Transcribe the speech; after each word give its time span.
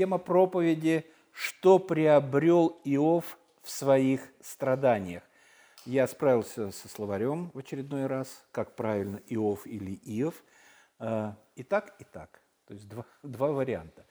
тема 0.00 0.16
проповеди 0.16 1.04
«Что 1.30 1.78
приобрел 1.78 2.80
Иов 2.84 3.36
в 3.62 3.68
своих 3.68 4.32
страданиях». 4.40 5.22
Я 5.84 6.06
справился 6.06 6.70
со 6.70 6.88
словарем 6.88 7.50
в 7.52 7.58
очередной 7.58 8.06
раз, 8.06 8.42
как 8.50 8.76
правильно 8.76 9.20
Иов 9.26 9.66
или 9.66 10.00
Иов. 10.04 10.42
А, 10.98 11.36
и 11.54 11.62
так, 11.62 11.96
и 11.98 12.04
так. 12.04 12.40
То 12.66 12.72
есть 12.72 12.88
два, 12.88 13.04
два 13.22 13.48
варианта. 13.48 14.06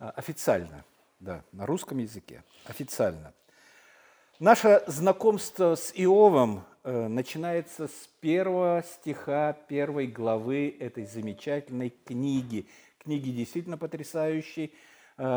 А, 0.00 0.10
официально, 0.10 0.84
да, 1.20 1.44
на 1.52 1.64
русском 1.64 1.98
языке, 1.98 2.42
официально. 2.66 3.32
Наше 4.40 4.82
знакомство 4.88 5.76
с 5.76 5.92
Иовом 5.94 6.64
э, 6.82 7.06
начинается 7.06 7.86
с 7.86 8.08
первого 8.18 8.82
стиха 8.82 9.52
первой 9.52 10.08
главы 10.08 10.76
этой 10.80 11.06
замечательной 11.06 11.90
книги. 11.90 12.66
Книги 12.98 13.30
действительно 13.30 13.78
потрясающей, 13.78 14.74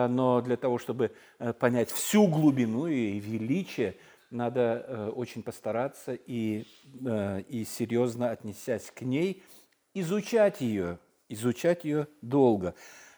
но 0.08 0.42
для 0.42 0.58
того, 0.58 0.78
чтобы 0.78 1.12
э, 1.40 1.54
понять 1.54 1.92
всю 1.92 2.28
глубину 2.28 2.88
и 2.88 3.20
величие, 3.20 3.98
надо 4.30 5.12
очень 5.16 5.44
постараться 5.44 6.14
и, 6.14 6.66
и 7.50 7.66
серьезно 7.70 8.32
отнесясь 8.32 8.90
к 8.90 9.02
ней, 9.04 9.44
изучать 9.94 10.60
ее, 10.60 10.98
изучать 11.30 11.86
ее 11.86 12.08
долго. 12.24 12.74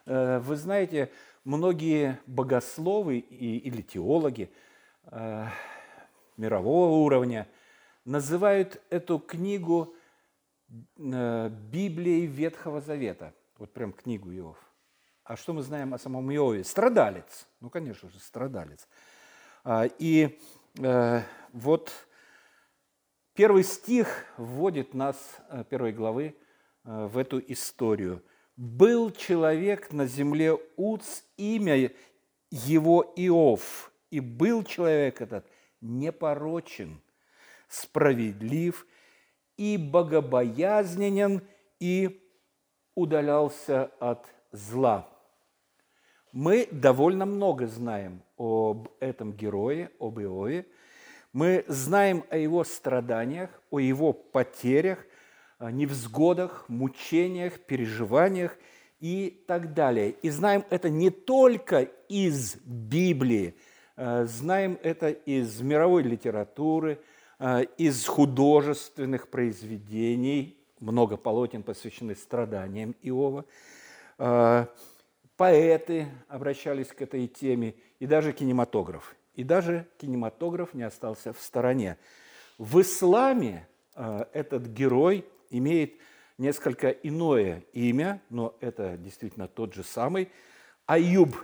Вы 0.05 0.55
знаете, 0.57 1.09
многие 1.45 2.19
богословы 2.25 3.19
или 3.19 3.81
теологи 3.81 4.49
мирового 6.37 6.95
уровня, 7.05 7.47
называют 8.03 8.81
эту 8.89 9.19
книгу 9.19 9.95
э, 10.97 11.49
Библией 11.71 12.25
Ветхого 12.25 12.81
Завета. 12.81 13.33
Вот 13.57 13.73
прям 13.73 13.93
книгу 13.93 14.31
Иов. 14.31 14.57
А 15.25 15.35
что 15.35 15.53
мы 15.53 15.63
знаем 15.63 15.91
о 15.91 15.97
самом 15.97 16.31
Иове? 16.31 16.63
Страдалец. 16.63 17.47
Ну, 17.59 17.71
конечно 17.71 18.09
же, 18.11 18.19
страдалец. 18.19 18.87
А, 19.63 19.85
и 19.97 20.39
э, 20.77 21.21
вот 21.51 21.91
первый 23.33 23.63
стих 23.63 24.07
вводит 24.37 24.93
нас, 24.93 25.17
э, 25.49 25.63
первой 25.67 25.93
главы, 25.93 26.35
в 26.83 27.17
эту 27.17 27.39
историю. 27.39 28.21
«Был 28.55 29.09
человек 29.09 29.91
на 29.91 30.05
земле 30.05 30.55
Уц, 30.77 31.23
имя 31.35 31.91
его 32.51 33.11
Иов, 33.15 33.91
и 34.11 34.19
был 34.19 34.63
человек 34.63 35.19
этот 35.19 35.47
непорочен, 35.81 37.01
справедлив 37.67 38.85
и 39.57 39.77
богобоязненен 39.77 41.41
и 41.79 42.23
удалялся 42.93 43.85
от 43.99 44.27
зла. 44.51 45.14
Мы 46.35 46.67
довольно 46.69 47.25
много 47.25 47.65
знаем 47.65 48.21
об 48.37 48.89
этом 48.99 49.33
герое, 49.33 49.89
об 49.99 50.19
Иове. 50.19 50.67
Мы 51.33 51.65
знаем 51.67 52.23
о 52.29 52.37
его 52.37 52.63
страданиях, 52.63 53.49
о 53.71 53.79
его 53.79 54.13
потерях, 54.13 54.99
невзгодах, 55.59 56.65
мучениях, 56.67 57.59
переживаниях 57.59 58.55
и 58.99 59.43
так 59.47 59.73
далее. 59.73 60.11
И 60.11 60.29
знаем 60.29 60.63
это 60.69 60.91
не 60.91 61.09
только 61.09 61.81
из 62.07 62.57
Библии– 62.65 63.55
Э, 63.97 64.25
знаем 64.25 64.77
это 64.83 65.09
из 65.09 65.61
мировой 65.61 66.03
литературы, 66.03 66.99
э, 67.39 67.63
из 67.77 68.05
художественных 68.05 69.29
произведений, 69.29 70.57
много 70.79 71.15
полотен 71.15 71.63
посвящены 71.63 72.15
страданиям 72.15 72.95
Иова. 73.01 73.45
Э, 75.35 75.37
поэты 75.37 76.07
обращались 76.27 76.87
к 76.87 77.01
этой 77.01 77.27
теме, 77.27 77.75
и 77.99 78.07
даже 78.07 78.33
кинематограф. 78.33 79.15
И 79.33 79.43
даже 79.43 79.87
кинематограф 79.97 80.73
не 80.73 80.83
остался 80.83 81.33
в 81.33 81.39
стороне. 81.39 81.97
В 82.57 82.81
исламе 82.81 83.67
этот 83.95 84.67
герой 84.67 85.25
имеет 85.49 85.95
несколько 86.37 86.89
иное 86.89 87.63
имя, 87.73 88.21
но 88.29 88.55
это 88.61 88.97
действительно 88.97 89.47
тот 89.47 89.73
же 89.73 89.83
самый. 89.83 90.29
Аюб 90.85 91.35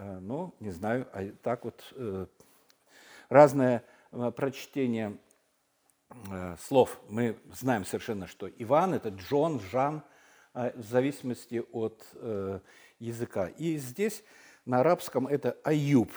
Э, 0.00 0.18
ну, 0.20 0.54
не 0.60 0.70
знаю, 0.70 1.06
а 1.12 1.30
так 1.42 1.64
вот 1.64 1.84
э, 1.92 2.26
разное 3.28 3.84
э, 4.12 4.30
прочтение 4.34 5.16
слов. 6.58 7.00
Мы 7.08 7.38
знаем 7.52 7.84
совершенно, 7.84 8.26
что 8.26 8.48
Иван– 8.48 8.94
это 8.94 9.10
Джон, 9.10 9.60
Жан, 9.60 10.02
в 10.52 10.82
зависимости 10.82 11.62
от 11.70 12.04
языка. 13.00 13.48
И 13.48 13.76
здесь 13.78 14.22
на 14.64 14.80
арабском 14.80 15.26
это 15.26 15.56
Аюб. 15.64 16.12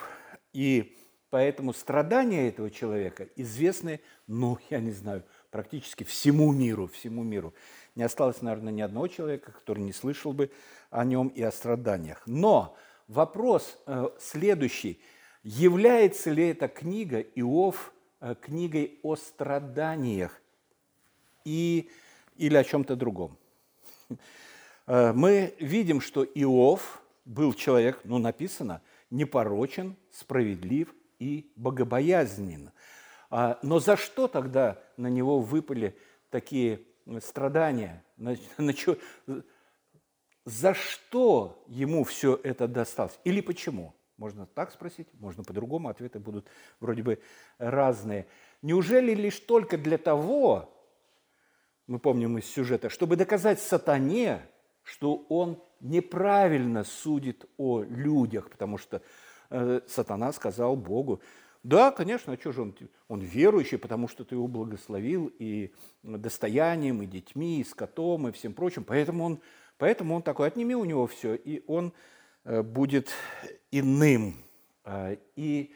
И 0.52 0.96
поэтому 1.30 1.72
страдания 1.72 2.48
этого 2.48 2.70
человека 2.70 3.28
известны, 3.34 4.00
ну, 4.28 4.58
я 4.70 4.78
не 4.78 4.92
знаю, 4.92 5.24
практически 5.50 6.04
всему 6.04 6.52
миру, 6.52 6.86
всему 6.86 7.24
миру. 7.24 7.52
Не 7.96 8.04
осталось, 8.04 8.42
наверное, 8.42 8.72
ни 8.72 8.82
одного 8.82 9.08
человека, 9.08 9.50
который 9.50 9.82
не 9.82 9.92
слышал 9.92 10.32
бы 10.32 10.52
о 10.90 11.04
нем 11.04 11.28
и 11.28 11.42
о 11.42 11.50
страданиях. 11.50 12.22
Но 12.26 12.76
Вопрос 13.08 13.78
э, 13.86 14.08
следующий. 14.18 14.98
Является 15.42 16.30
ли 16.30 16.48
эта 16.48 16.68
книга 16.68 17.20
Иов 17.20 17.92
э, 18.20 18.34
книгой 18.40 18.98
о 19.02 19.16
страданиях 19.16 20.40
и, 21.44 21.90
или 22.36 22.56
о 22.56 22.64
чем-то 22.64 22.96
другом? 22.96 23.36
Э, 24.86 25.12
мы 25.12 25.54
видим, 25.58 26.00
что 26.00 26.24
Иов 26.24 27.02
был 27.24 27.54
человек, 27.54 28.00
ну 28.04 28.18
написано, 28.18 28.82
непорочен, 29.10 29.96
справедлив 30.10 30.94
и 31.18 31.50
богобоязнен. 31.56 32.70
А, 33.30 33.58
но 33.62 33.78
за 33.78 33.96
что 33.96 34.28
тогда 34.28 34.78
на 34.96 35.08
него 35.08 35.40
выпали 35.40 35.96
такие 36.30 36.80
страдания? 37.20 38.04
за 40.44 40.74
что 40.74 41.64
ему 41.68 42.04
все 42.04 42.38
это 42.42 42.68
досталось 42.68 43.18
или 43.24 43.40
почему? 43.40 43.94
Можно 44.16 44.46
так 44.46 44.70
спросить, 44.70 45.08
можно 45.14 45.42
по-другому, 45.42 45.88
ответы 45.88 46.20
будут 46.20 46.46
вроде 46.78 47.02
бы 47.02 47.20
разные. 47.58 48.26
Неужели 48.62 49.14
лишь 49.14 49.40
только 49.40 49.76
для 49.76 49.98
того, 49.98 50.70
мы 51.86 51.98
помним 51.98 52.38
из 52.38 52.46
сюжета, 52.46 52.90
чтобы 52.90 53.16
доказать 53.16 53.60
сатане, 53.60 54.46
что 54.84 55.26
он 55.28 55.60
неправильно 55.80 56.84
судит 56.84 57.46
о 57.56 57.82
людях, 57.82 58.50
потому 58.50 58.78
что 58.78 59.02
э, 59.50 59.80
сатана 59.88 60.32
сказал 60.32 60.76
Богу, 60.76 61.20
да, 61.64 61.90
конечно, 61.90 62.34
а 62.34 62.38
что 62.38 62.52
же 62.52 62.62
он, 62.62 62.76
он 63.08 63.20
верующий, 63.20 63.78
потому 63.78 64.06
что 64.06 64.24
ты 64.24 64.34
его 64.34 64.46
благословил 64.46 65.32
и 65.38 65.72
достоянием, 66.02 67.02
и 67.02 67.06
детьми, 67.06 67.60
и 67.60 67.64
скотом, 67.64 68.28
и 68.28 68.32
всем 68.32 68.52
прочим, 68.52 68.84
поэтому 68.84 69.24
он 69.24 69.40
Поэтому 69.78 70.14
он 70.14 70.22
такой, 70.22 70.48
отними 70.48 70.74
у 70.74 70.84
него 70.84 71.06
все, 71.06 71.34
и 71.34 71.64
он 71.66 71.92
э, 72.44 72.62
будет 72.62 73.10
иным. 73.70 74.36
А, 74.84 75.16
и 75.36 75.74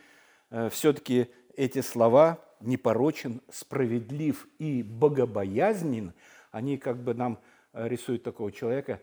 э, 0.51 0.69
все-таки 0.71 1.29
эти 1.57 1.81
слова 1.81 2.45
непорочен, 2.61 3.43
справедлив 3.51 4.47
и 4.59 4.83
богобоязнен, 4.83 6.13
они 6.53 6.79
как 6.79 7.03
бы 7.03 7.15
нам 7.15 7.39
э, 7.79 7.89
рисуют 7.89 8.23
такого 8.23 8.53
человека 8.53 9.01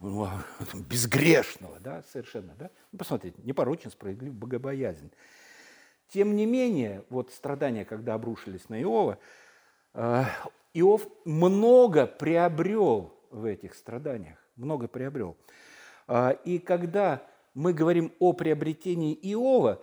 ну, 0.00 0.28
безгрешного, 0.74 1.80
да, 1.80 2.02
совершенно, 2.12 2.54
да. 2.58 2.70
Ну, 2.92 2.98
посмотрите, 2.98 3.40
непорочен, 3.42 3.90
справедлив, 3.90 4.34
богобоязнен. 4.34 5.10
Тем 6.08 6.36
не 6.36 6.46
менее, 6.46 7.04
вот 7.10 7.32
страдания, 7.32 7.84
когда 7.84 8.14
обрушились 8.14 8.68
на 8.68 8.80
Иова, 8.80 9.18
Иов 10.74 11.08
много 11.24 12.06
приобрел 12.06 13.18
в 13.30 13.44
этих 13.44 13.74
страданиях, 13.74 14.38
много 14.56 14.88
приобрел. 14.88 15.36
А, 16.06 16.30
и 16.44 16.58
когда 16.58 17.26
мы 17.54 17.72
говорим 17.72 18.12
о 18.18 18.32
приобретении 18.32 19.14
Иова, 19.14 19.82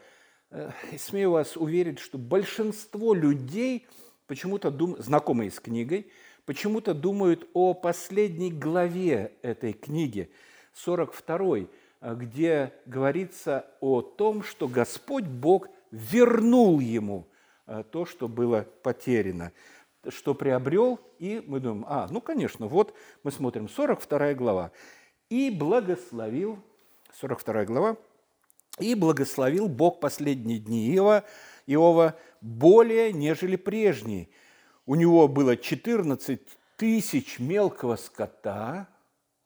э, 0.51 0.69
смею 0.97 1.31
вас 1.31 1.57
уверить, 1.57 1.99
что 1.99 2.17
большинство 2.17 3.13
людей, 3.13 3.87
почему-то 4.27 4.69
дум... 4.69 4.95
знакомые 4.99 5.49
с 5.49 5.59
книгой, 5.59 6.11
почему-то 6.45 6.93
думают 6.93 7.47
о 7.53 7.73
последней 7.73 8.51
главе 8.51 9.33
этой 9.41 9.73
книги, 9.73 10.31
42 10.73 11.67
где 12.01 12.73
говорится 12.85 13.65
о 13.79 14.01
том, 14.01 14.43
что 14.43 14.67
Господь 14.67 15.23
Бог 15.23 15.69
вернул 15.89 16.81
ему 16.81 17.29
э, 17.65 17.85
то, 17.89 18.05
что 18.05 18.27
было 18.27 18.67
потеряно 18.83 19.53
что 20.09 20.33
приобрел, 20.33 20.99
и 21.19 21.41
мы 21.45 21.59
думаем, 21.59 21.85
а, 21.87 22.07
ну, 22.09 22.21
конечно, 22.21 22.67
вот 22.67 22.93
мы 23.23 23.31
смотрим 23.31 23.69
42 23.69 24.33
глава. 24.33 24.71
«И 25.29 25.49
благословил», 25.49 26.59
42 27.13 27.65
глава, 27.65 27.97
«И 28.79 28.95
благословил 28.95 29.67
Бог 29.67 29.99
последние 29.99 30.59
дни 30.59 30.93
Иова, 30.95 31.23
Иова 31.67 32.15
более, 32.41 33.13
нежели 33.13 33.55
прежние. 33.55 34.29
У 34.85 34.95
него 34.95 35.27
было 35.27 35.55
14 35.55 36.41
тысяч 36.77 37.39
мелкого 37.39 37.95
скота, 37.95 38.89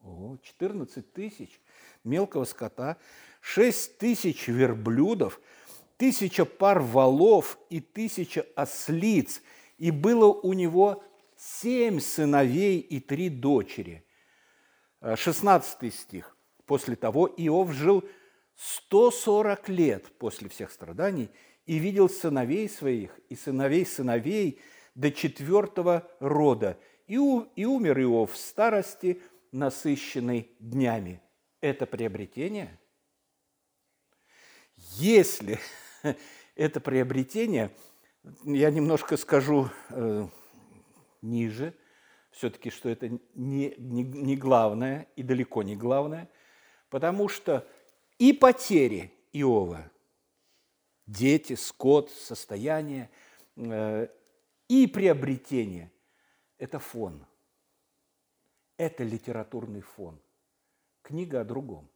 о, 0.02 0.38
14 0.42 1.14
тысяч 1.14 1.62
мелкого 2.04 2.46
скота, 2.46 2.98
шесть 3.42 3.98
тысяч 3.98 4.48
верблюдов, 4.48 5.40
тысяча 5.98 6.46
пар 6.46 6.80
валов 6.80 7.60
и 7.70 7.82
тысяча 7.82 8.46
ослиц, 8.56 9.42
и 9.78 9.92
было 9.92 10.26
у 10.26 10.54
него 10.54 11.04
семь 11.36 12.00
сыновей 12.00 12.80
и 12.80 13.00
три 13.00 13.30
дочери. 13.30 14.04
16 15.02 15.78
э, 15.84 15.92
стих. 15.92 16.36
После 16.66 16.96
того 16.96 17.28
Иов 17.38 17.72
жил 17.72 18.04
140 18.56 19.70
лет 19.70 20.06
после 20.18 20.50
всех 20.50 20.72
страданий 20.72 21.30
и 21.66 21.78
видел 21.78 22.10
сыновей 22.10 22.68
своих 22.68 23.20
и 23.30 23.36
сыновей 23.36 23.86
сыновей 23.86 24.60
до 24.98 25.12
четвертого 25.12 26.10
рода, 26.20 26.80
и, 27.06 27.18
у, 27.18 27.42
и 27.56 27.66
умер 27.66 28.02
Иов 28.02 28.34
в 28.34 28.38
старости, 28.38 29.22
насыщенный 29.52 30.52
днями. 30.60 31.22
Это 31.62 31.86
приобретение? 31.86 32.80
Если 34.76 35.60
это 36.56 36.80
приобретение, 36.80 37.72
я 38.44 38.72
немножко 38.72 39.18
скажу 39.18 39.70
э, 39.92 40.28
ниже, 41.22 41.76
все-таки, 42.32 42.72
что 42.72 42.90
это 42.90 43.10
не, 43.36 43.76
не, 43.78 44.04
не 44.04 44.36
главное 44.36 45.08
и 45.16 45.22
далеко 45.22 45.62
не 45.62 45.76
главное, 45.76 46.28
потому 46.90 47.30
что 47.30 47.68
и 48.18 48.34
потери 48.34 49.14
Иова, 49.32 49.92
дети, 51.06 51.54
скот, 51.54 52.10
состояние, 52.10 53.12
э, 53.56 54.08
и 54.68 54.88
приобретение– 54.88 55.92
это 56.58 56.80
фон. 56.80 57.26
Это 58.78 59.04
литературный 59.04 59.82
фон. 59.82 60.20
Книга 61.02 61.42
о 61.42 61.44
другом. 61.44 61.90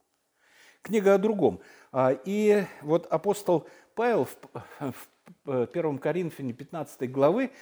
Книга 0.82 1.14
о 1.14 1.18
другом. 1.18 1.60
А, 1.92 2.12
и 2.24 2.64
вот 2.80 3.06
апостол 3.06 3.68
Павел 3.94 4.24
в 4.24 5.08
1 5.44 5.98
Коринфяне 5.98 6.52
15 6.52 7.10
главы 7.10 7.52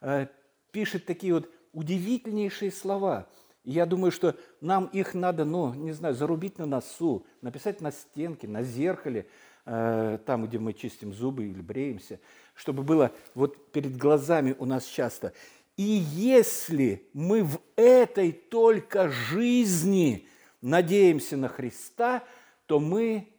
э, 0.00 0.26
пишет 0.70 1.06
такие 1.06 1.34
вот 1.34 1.50
удивительнейшие 1.72 2.70
слова– 2.70 3.28
я 3.64 3.84
думаю, 3.84 4.10
что 4.10 4.36
нам 4.60 4.86
их 4.86 5.14
надо, 5.14 5.44
ну, 5.44 5.74
не 5.74 5.92
знаю, 5.92 6.14
зарубить 6.14 6.58
на 6.58 6.66
носу, 6.66 7.26
написать 7.42 7.80
на 7.80 7.92
стенке, 7.92 8.48
на 8.48 8.62
зеркале, 8.62 9.26
э, 9.66 10.18
там, 10.24 10.46
где 10.46 10.58
мы 10.58 10.72
чистим 10.72 11.12
зубы 11.12 11.44
или 11.44 11.60
бреемся, 11.60 12.20
чтобы 12.60 12.82
было 12.82 13.12
вот 13.34 13.72
перед 13.72 13.96
глазами 13.96 14.54
у 14.58 14.66
нас 14.66 14.84
часто. 14.84 15.32
И 15.76 15.82
если 15.82 17.08
мы 17.14 17.42
в 17.42 17.58
этой 17.74 18.32
только 18.32 19.08
жизни 19.08 20.28
надеемся 20.60 21.36
на 21.36 21.48
Христа, 21.48 22.22
то 22.66 22.78
мы 22.78 23.32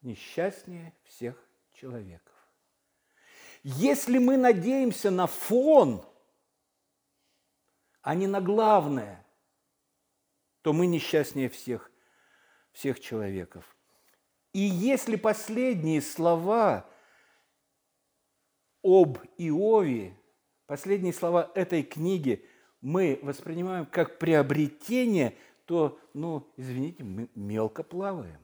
несчастнее 0.00 0.94
всех 1.04 1.36
человеков. 1.74 2.34
Если 3.62 4.18
мы 4.18 4.36
надеемся 4.36 5.10
на 5.10 5.26
фон, 5.26 6.02
а 8.00 8.14
не 8.14 8.26
на 8.26 8.40
главное– 8.40 9.22
то 10.66 10.72
мы 10.72 10.88
несчастнее 10.88 11.48
всех, 11.48 11.92
всех 12.72 12.98
человеков. 12.98 13.76
И 14.52 14.58
если 14.58 15.14
последние 15.14 16.02
слова 16.02 16.90
об 18.86 19.18
Иове, 19.36 20.16
последние 20.66 21.12
слова 21.12 21.50
этой 21.56 21.82
книги 21.82 22.44
мы 22.80 23.18
воспринимаем 23.22 23.84
как 23.84 24.18
приобретение, 24.18 25.34
то, 25.64 25.98
ну, 26.14 26.46
извините, 26.56 27.02
мы 27.02 27.28
мелко 27.34 27.82
плаваем. 27.82 28.38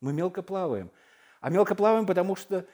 Мы 0.00 0.12
мелко 0.12 0.42
плаваем. 0.42 0.90
А 1.40 1.48
мелко 1.48 1.74
плаваем, 1.74 2.04
потому 2.04 2.36
что, 2.36 2.66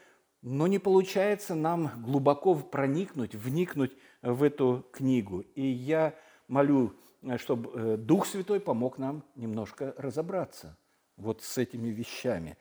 ну, 0.42 0.66
не 0.66 0.80
получается 0.80 1.54
нам 1.54 2.02
глубоко 2.02 2.56
проникнуть, 2.56 3.36
вникнуть 3.36 3.92
в 4.20 4.42
эту 4.42 4.84
книгу. 4.90 5.42
И 5.54 5.62
я 5.62 6.14
молю 6.48 6.94
чтобы 7.36 7.70
э, 7.74 7.96
Дух 7.96 8.26
Святой 8.26 8.60
помог 8.60 8.98
нам 8.98 9.24
немножко 9.34 9.94
разобраться 9.96 10.76
вот 11.16 11.42
с 11.42 11.58
этими 11.58 11.88
вещами. 11.88 12.56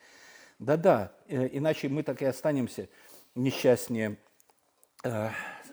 Да-да, 0.59 1.13
э, 1.27 1.48
иначе 1.51 1.89
мы 1.89 2.04
так 2.04 2.21
и 2.21 2.25
останемся 2.25 2.89
несчастнее 3.38 4.18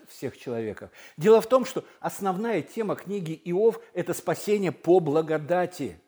всех 0.07 0.37
человеков. 0.37 0.91
Дело 1.17 1.41
в 1.41 1.47
том, 1.47 1.65
что 1.65 1.83
основная 1.99 2.61
тема 2.61 2.95
книги 2.95 3.39
Иов– 3.45 3.81
это 3.93 4.13
спасение 4.13 4.71
по 4.71 4.99
благодати, 4.99 5.99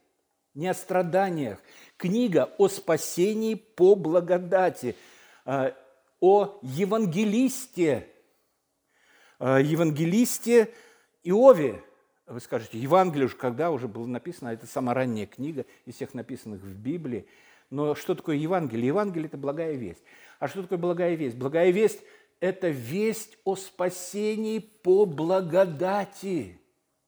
не 0.53 0.67
о 0.67 0.73
страданиях. 0.73 1.59
Книга 1.97 2.53
о 2.57 2.67
спасении 2.67 3.55
по 3.55 3.95
благодати, 3.95 4.95
о 5.45 6.59
евангелисте, 6.61 8.07
евангелисте 9.39 10.73
Иове, 11.23 11.83
вы 12.27 12.39
скажете, 12.39 12.77
Евангелие 12.77 13.25
уже 13.25 13.35
когда 13.35 13.71
уже 13.71 13.87
было 13.87 14.05
написано, 14.05 14.49
это 14.49 14.67
самая 14.67 14.95
ранняя 14.95 15.25
книга 15.27 15.65
из 15.85 15.95
всех 15.95 16.13
написанных 16.13 16.61
в 16.61 16.75
Библии. 16.75 17.27
Но 17.69 17.95
что 17.95 18.15
такое 18.15 18.35
Евангелие? 18.35 18.87
Евангелие– 18.87 19.27
это 19.27 19.37
благая 19.37 19.73
весть. 19.75 20.03
А 20.39 20.47
что 20.47 20.63
такое 20.63 20.77
благая 20.77 21.15
весть? 21.15 21.37
Благая 21.37 21.71
весть– 21.71 21.99
это 22.39 22.69
весть 22.69 23.37
о 23.43 23.55
спасении 23.55 24.59
по 24.59 25.05
благодати. 25.05 26.59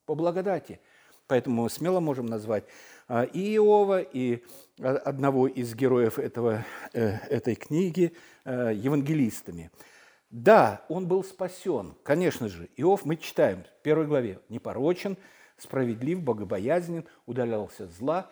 По 0.06 0.16
благодати. 0.16 0.80
Поэтому 1.28 1.64
мы 1.64 1.70
смело 1.70 2.00
можем 2.00 2.26
назвать 2.26 2.64
а, 3.08 3.24
и 3.24 3.56
Иова, 3.56 4.02
и 4.02 4.44
одного 4.80 5.48
из 5.48 5.76
героев 5.76 6.18
этого, 6.18 6.66
э, 6.94 7.18
этой 7.30 7.56
книги 7.56 8.14
э, 8.46 8.72
евангелистами– 8.76 9.72
да, 10.30 10.86
он 10.90 11.08
был 11.08 11.24
спасен, 11.24 11.96
конечно 12.04 12.50
же. 12.50 12.70
Иов 12.78 13.04
мы 13.04 13.18
читаем 13.18 13.64
в 13.64 13.82
первой 13.82 14.06
главе. 14.06 14.40
Непорочен, 14.48 15.18
справедлив, 15.58 16.22
богобоязнен, 16.22 17.06
удалялся 17.26 17.88
зла. 17.88 18.30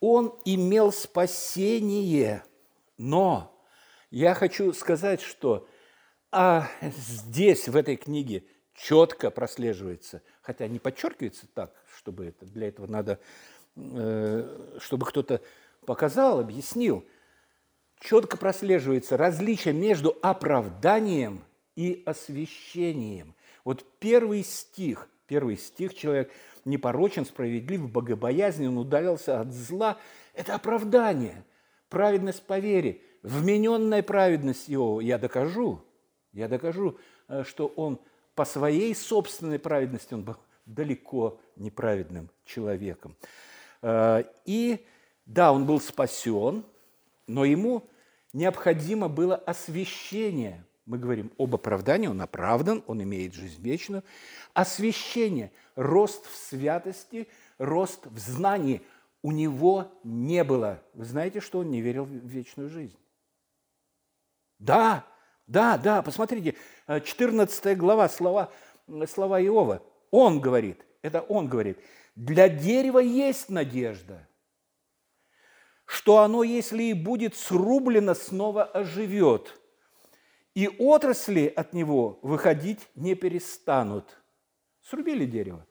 Он 0.00 0.36
имел 0.44 0.90
спасение. 0.90 2.42
Но 2.98 3.55
я 4.10 4.34
хочу 4.34 4.72
сказать, 4.72 5.20
что 5.20 5.68
а 6.32 6.68
здесь, 6.82 7.68
в 7.68 7.76
этой 7.76 7.96
книге, 7.96 8.44
четко 8.74 9.30
прослеживается, 9.30 10.22
хотя 10.42 10.68
не 10.68 10.78
подчеркивается 10.78 11.46
так, 11.54 11.72
чтобы 11.96 12.26
это, 12.26 12.44
для 12.46 12.68
этого 12.68 12.86
надо, 12.86 13.18
э, 13.76 14.76
чтобы 14.80 15.06
кто-то 15.06 15.40
показал, 15.84 16.40
объяснил– 16.40 17.04
четко 18.00 18.36
прослеживается 18.36 19.16
различие 19.16 19.74
между 19.74 20.16
оправданием 20.22 21.44
и 21.74 22.02
освящением. 22.06 23.34
Вот 23.64 23.84
первый 23.98 24.44
стих, 24.44 25.08
первый 25.26 25.56
стих 25.56 25.94
человек 25.94 26.30
непорочен, 26.64 27.24
справедлив, 27.24 27.90
богобоязнен, 27.90 28.76
удалился 28.76 29.40
от 29.40 29.52
зла. 29.52 29.98
Это 30.34 30.54
оправдание, 30.54 31.44
праведность 31.88 32.42
по 32.42 32.58
вере, 32.58 33.00
вмененная 33.26 34.02
праведность 34.02 34.68
его. 34.68 35.00
Я 35.00 35.18
докажу, 35.18 35.80
я 36.32 36.48
докажу, 36.48 36.98
э, 37.28 37.44
что 37.44 37.66
он 37.76 37.98
по 38.34 38.44
своей 38.44 38.94
собственной 38.94 39.58
праведности, 39.58 40.14
он 40.14 40.22
был 40.22 40.36
далеко 40.66 41.38
неправедным 41.56 42.30
человеком. 42.44 43.16
Э, 43.82 44.24
и 44.44 44.84
да, 45.26 45.52
он 45.52 45.66
был 45.66 45.80
спасен– 45.80 46.64
но 47.26 47.44
ему 47.44 47.88
необходимо 48.32 49.08
было 49.08 49.36
освящение. 49.36 50.64
Мы 50.84 50.98
говорим 50.98 51.32
об 51.38 51.54
оправдании, 51.54 52.06
он 52.06 52.20
оправдан, 52.20 52.82
он 52.86 53.02
имеет 53.02 53.34
жизнь 53.34 53.60
вечную. 53.60 54.04
Освящение, 54.54 55.50
рост 55.74 56.24
в 56.26 56.36
святости, 56.36 57.26
рост 57.58 58.06
в 58.06 58.18
знании 58.18 58.82
у 59.22 59.32
него 59.32 59.90
не 60.04 60.44
было. 60.44 60.80
Вы 60.94 61.04
знаете, 61.04 61.40
что 61.40 61.58
он 61.58 61.70
не 61.70 61.80
верил 61.80 62.04
в 62.04 62.10
вечную 62.10 62.68
жизнь? 62.68 62.96
Да, 64.58 65.06
да, 65.46 65.78
да, 65.78 66.02
посмотрите, 66.02 66.54
14 66.86 67.76
глава, 67.76 68.08
слова, 68.08 68.52
слова 69.06 69.40
Иова. 69.42 69.82
Он 70.10 70.40
говорит, 70.40 70.84
это 71.02 71.20
он 71.20 71.48
говорит, 71.48 71.78
для 72.14 72.48
дерева 72.48 72.98
есть 72.98 73.48
надежда– 73.48 74.26
что 75.86 76.18
оно, 76.18 76.42
если 76.42 76.82
и 76.82 76.92
будет 76.92 77.36
срублено, 77.36 78.14
снова 78.14 78.64
оживет, 78.64 79.58
и 80.54 80.68
отрасли 80.68 81.46
от 81.54 81.72
него 81.72 82.18
выходить 82.22 82.88
не 82.96 83.14
перестанут. 83.14 84.18
Срубили 84.82 85.24
дерево, 85.24 85.66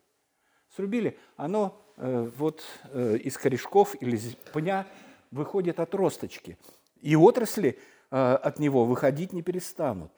срубили, 0.76 1.18
оно 1.36 1.82
э, 1.98 2.32
вот 2.38 2.64
э, 2.92 3.18
из 3.18 3.38
корешков 3.38 3.96
или 4.02 4.18
пня 4.54 4.88
выходит 5.32 5.80
отросточки, 5.80 6.58
и 7.02 7.16
отрасли 7.16 7.70
э, 7.70 7.95
от 8.16 8.60
него 8.60 8.86
выходить 8.86 9.34
не 9.34 9.42
перестанут. 9.42 10.12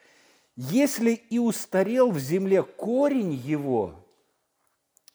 Если 0.55 1.13
и 1.13 1.39
устарел 1.39 2.11
в 2.11 2.19
земле 2.19 2.61
корень 2.61 3.33
его, 3.33 3.95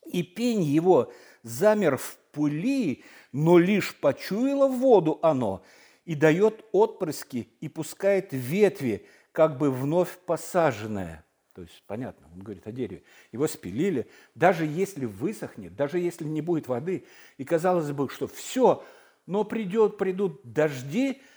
и 0.05 0.23
пень 0.23 0.63
его 0.63 1.13
замер 1.43 1.97
в 1.97 2.19
пыли, 2.33 3.05
но 3.31 3.59
лишь 3.59 3.95
почуяло 3.95 4.67
воду 4.67 5.21
оно, 5.23 5.63
и 6.05 6.17
дает 6.17 6.65
отпрыски, 6.73 7.49
и 7.61 7.69
пускает 7.69 8.29
ветви, 8.33 9.07
как 9.31 9.59
бы 9.59 9.71
вновь 9.71 10.19
посаженное. 10.27 11.25
То 11.55 11.63
есть, 11.63 11.85
понятно, 11.87 12.29
он 12.35 12.41
говорит 12.41 12.67
о 12.67 12.73
дереве. 12.73 13.05
Его 13.31 13.47
спилили, 13.47 14.09
даже 14.35 14.67
если 14.67 15.05
высохнет, 15.05 15.77
даже 15.77 15.99
если 15.99 16.25
не 16.25 16.41
будет 16.41 16.67
воды, 16.67 17.05
и 17.37 17.45
казалось 17.45 17.93
бы, 17.93 18.09
что 18.09 18.27
все, 18.27 18.83
но 19.27 19.45
придет, 19.45 19.99
придут 19.99 20.41
дожди, 20.45 21.11
э, 21.13 21.32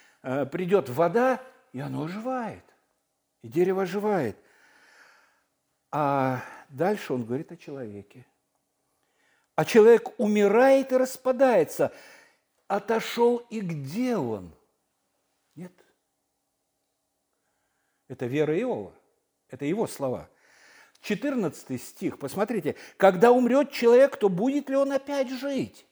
придет 0.51 0.89
вода, 0.89 1.41
и 1.72 1.79
оно 1.79 2.03
оживает. 2.03 2.63
И 3.41 3.48
дерево 3.48 3.84
оживает. 3.84 4.38
А 5.91 6.41
дальше 6.70 7.13
он 7.13 7.24
говорит 7.24 7.51
о 7.51 7.58
человеке. 7.58 8.25
А 9.55 9.63
человек 9.63 10.20
умирает 10.20 10.91
и 10.91 10.98
распадается. 10.98 11.94
Отошел 12.67 13.38
и 13.50 13.62
где 13.62 14.17
он? 14.17 14.53
Нет. 15.55 15.72
Это 18.08 18.25
вера 18.25 18.60
Иова. 18.60 18.94
Это 19.50 19.65
его 19.65 19.88
слова. 19.88 20.27
14 21.01 21.82
стих, 21.82 22.17
посмотрите. 22.17 22.75
Когда 22.98 23.32
умрет 23.32 23.72
человек, 23.72 24.17
то 24.17 24.27
будет 24.27 24.70
ли 24.70 24.75
он 24.75 24.91
опять 24.91 25.29
жить? 25.29 25.86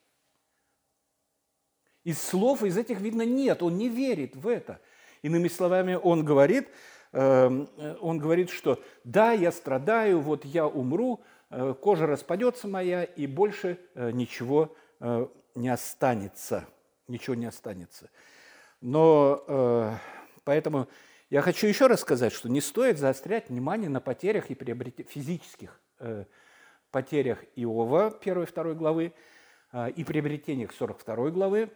Из 2.03 2.22
слов 2.22 2.63
из 2.63 2.77
этих 2.77 3.00
видно 3.00 3.24
нет, 3.24 3.63
он 3.63 3.77
не 3.77 3.89
верит 3.89 4.36
в 4.36 4.48
это. 4.48 4.79
Иными 5.22 5.48
словами, 5.48 5.93
он 5.95 6.25
говорит, 6.25 6.67
Эм, 7.13 7.69
он 8.01 8.17
говорит, 8.17 8.50
что 8.50 8.81
да, 9.03 9.33
я 9.33 9.51
страдаю, 9.51 10.19
вот 10.19 10.45
я 10.45 10.65
умру, 10.67 11.22
э, 11.51 11.75
кожа 11.79 12.07
распадется 12.07 12.67
моя, 12.67 13.03
и 13.03 13.27
больше 13.27 13.79
э, 13.93 14.10
ничего 14.10 14.75
э, 15.00 15.27
не 15.53 15.69
останется. 15.69 16.65
Ничего 17.07 17.36
не 17.36 17.45
останется. 17.45 18.10
Но 18.79 20.00
поэтому 20.45 20.88
я 21.29 21.41
хочу 21.41 21.67
еще 21.67 21.88
раз 21.88 22.00
сказать, 22.00 22.33
что 22.33 22.50
не 22.50 22.62
стоит 22.62 22.98
заострять 22.98 23.50
внимание 23.50 23.89
на 23.89 24.00
потерях 24.00 24.50
и 24.50 24.55
приобрет... 24.55 25.10
физических 25.10 25.79
потерях 26.91 27.43
Иова 27.55 28.07
1 28.07 28.43
и 28.43 28.45
2 28.45 28.74
главы 28.74 29.13
и 29.95 30.03
приобретениях 30.03 30.74
42 30.74 31.29
главы, 31.31 31.69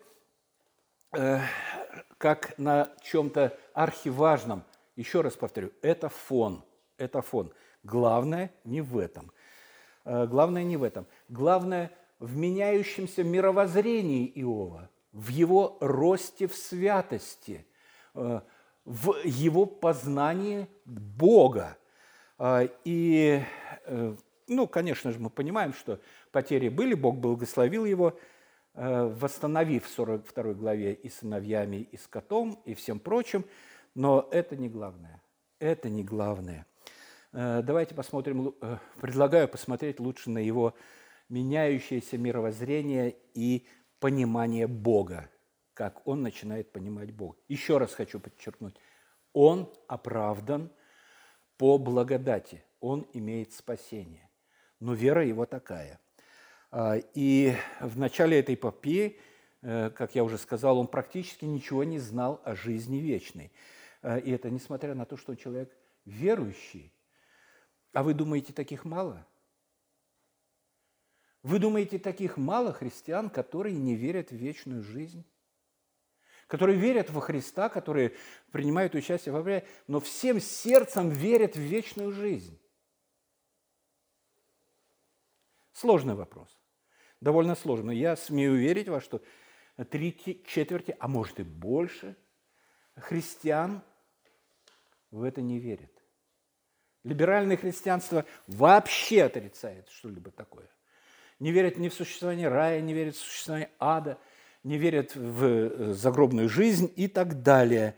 как 2.17 2.57
на 2.57 2.91
чем-то 3.01 3.57
архиважном– 3.74 4.63
еще 4.97 5.21
раз 5.21 5.36
повторю, 5.36 5.71
это 5.83 6.09
фон, 6.09 6.63
это 6.97 7.21
фон. 7.21 7.53
Главное 7.83 8.51
не 8.63 8.81
в 8.81 8.97
этом. 8.97 9.31
Э, 10.05 10.25
главное 10.25 10.63
не 10.63 10.75
в 10.75 10.81
этом. 10.81 11.05
Главное 11.29 11.91
в 12.17 12.36
меняющемся 12.36 13.24
мировоззрении 13.24 14.25
Иова, 14.33 14.89
в 15.12 15.27
его 15.27 15.77
росте 15.81 16.47
в 16.47 16.55
святости, 16.55 17.67
э, 18.15 18.41
в 18.86 19.17
его 19.24 19.67
познании 19.67 20.67
Бога. 20.83 21.77
Э, 22.39 22.67
и, 22.83 23.43
ну, 24.47 24.65
конечно 24.65 25.12
же, 25.12 25.19
мы 25.19 25.29
понимаем, 25.29 25.74
что 25.74 26.00
потери 26.31 26.69
были, 26.69 26.95
Бог 26.95 27.17
благословил 27.17 27.86
его, 27.86 28.17
восстановив 28.77 29.86
в 29.86 29.89
42 29.89 30.53
главе 30.53 30.93
и 30.93 31.10
сыновьями, 31.10 31.88
и 31.91 31.98
скотом, 31.98 32.62
и 32.65 32.74
всем 32.74 33.00
прочим– 33.00 33.43
но 33.98 34.29
это 34.29 34.55
не 34.55 34.69
главное. 34.69 35.24
Это 35.57 35.89
не 35.89 36.03
главное. 36.03 36.67
Э, 37.34 37.63
давайте 37.63 37.96
посмотрим, 37.96 38.53
э, 38.62 38.77
предлагаю 39.01 39.48
посмотреть 39.48 40.00
лучше 40.00 40.29
на 40.29 40.38
его 40.38 40.75
меняющееся 41.29 42.19
мировоззрение 42.19 43.15
и 43.34 43.65
понимание 44.00 44.67
Бога, 44.67 45.31
как 45.74 46.07
он 46.07 46.22
начинает 46.22 46.72
понимать 46.72 47.12
Бога. 47.12 47.38
Еще 47.48 47.79
раз 47.79 47.96
хочу 47.96 48.19
подчеркнуть, 48.19 48.75
он 49.34 49.67
оправдан 49.88 50.69
по 51.57 51.79
благодати, 51.79 52.63
он 52.79 53.07
имеет 53.13 53.51
спасение, 53.51 54.29
но 54.79 54.93
вера 54.93 55.25
его 55.25 55.48
такая. 55.48 56.00
А, 56.71 56.97
и 57.13 57.53
в 57.79 57.97
начале 57.97 58.39
этой 58.39 58.55
эпопеи, 58.55 59.19
э, 59.62 59.89
как 59.91 60.15
я 60.15 60.24
уже 60.24 60.38
сказал, 60.38 60.77
он 60.77 60.88
практически 60.88 61.45
ничего 61.45 61.83
не 61.83 62.00
знал 62.00 62.41
о 62.43 62.55
жизни 62.55 62.97
вечной– 62.97 63.51
а, 64.01 64.17
и 64.17 64.31
это 64.31 64.50
несмотря 64.50 64.93
на 64.95 65.05
то, 65.05 65.17
что 65.17 65.36
человек 65.36 65.75
верующий. 66.05 66.93
А 67.93 68.03
вы 68.03 68.13
думаете, 68.13 68.53
таких 68.53 68.86
мало? 68.86 69.27
Вы 71.43 71.59
думаете, 71.59 71.97
таких 72.00 72.38
мало 72.38 72.74
христиан, 72.74 73.29
которые 73.29 73.75
не 73.75 73.95
верят 73.95 74.29
в 74.29 74.36
вечную 74.36 74.83
жизнь? 74.83 75.25
Которые 76.47 76.77
верят 76.77 77.09
во 77.09 77.19
Христа, 77.19 77.67
которые 77.67 78.13
принимают 78.51 78.95
участие 78.95 79.33
в 79.33 79.36
обряде, 79.36 79.65
но 79.88 80.00
всем 80.00 80.39
сердцем 80.39 81.09
верят 81.09 81.55
в 81.55 81.59
вечную 81.59 82.12
жизнь? 82.12 82.57
Сложный 85.77 86.15
вопрос. 86.15 86.57
Довольно 87.22 87.53
сложный. 87.53 87.96
Я 87.96 88.15
смею 88.15 88.55
верить 88.55 88.89
во 88.89 89.00
что 89.00 89.22
три 89.91 90.17
четверти, 90.48 90.96
а 91.00 91.07
может 91.07 91.39
и 91.39 91.43
больше– 91.43 92.15
христиан 92.96 93.84
в 95.12 95.22
это 95.22 95.43
не 95.43 95.60
верят. 95.60 95.91
Либеральное 97.03 97.57
христианство 97.57 98.25
вообще 98.48 99.25
отрицает 99.25 99.88
что-либо 99.89 100.31
такое. 100.31 100.67
Не 101.39 101.51
верят 101.51 101.77
ни 101.77 101.89
в 101.89 101.93
существование 101.93 102.48
рая, 102.50 102.81
не 102.81 102.96
верят 102.96 103.15
в 103.15 103.19
существование 103.19 103.69
ада, 103.77 104.17
не 104.63 104.79
верят 104.79 105.15
в 105.15 105.43
э, 105.43 105.93
загробную 105.93 106.50
жизнь 106.50 106.91
и 106.96 107.07
так 107.07 107.43
далее. 107.43 107.96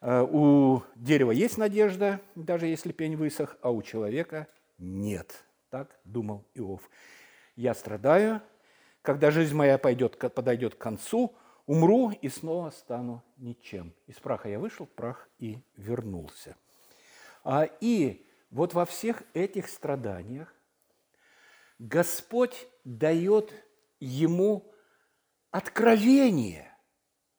Э, 0.00 0.26
у 0.28 0.82
дерева 0.96 1.30
есть 1.30 1.56
надежда, 1.56 2.20
даже 2.34 2.66
если 2.66 2.90
пень 2.90 3.14
высох, 3.14 3.56
а 3.62 3.70
у 3.70 3.80
человека 3.80 4.48
нет. 4.78 5.44
Так 5.72 5.98
думал 6.04 6.44
Иов. 6.52 6.82
Я 7.56 7.72
страдаю, 7.72 8.42
когда 9.00 9.30
жизнь 9.30 9.54
моя 9.54 9.78
пойдет, 9.78 10.18
подойдет 10.18 10.74
к 10.74 10.78
концу, 10.78 11.34
умру 11.64 12.10
и 12.10 12.28
снова 12.28 12.68
стану 12.68 13.22
ничем. 13.38 13.94
Из 14.06 14.16
праха 14.16 14.50
я 14.50 14.58
вышел, 14.58 14.84
прах 14.84 15.30
и 15.38 15.62
вернулся. 15.78 16.56
А, 17.42 17.64
и 17.80 18.26
вот 18.50 18.74
во 18.74 18.84
всех 18.84 19.22
этих 19.32 19.66
страданиях 19.66 20.54
Господь 21.78 22.68
дает 22.84 23.50
ему 23.98 24.70
откровение. 25.52 26.70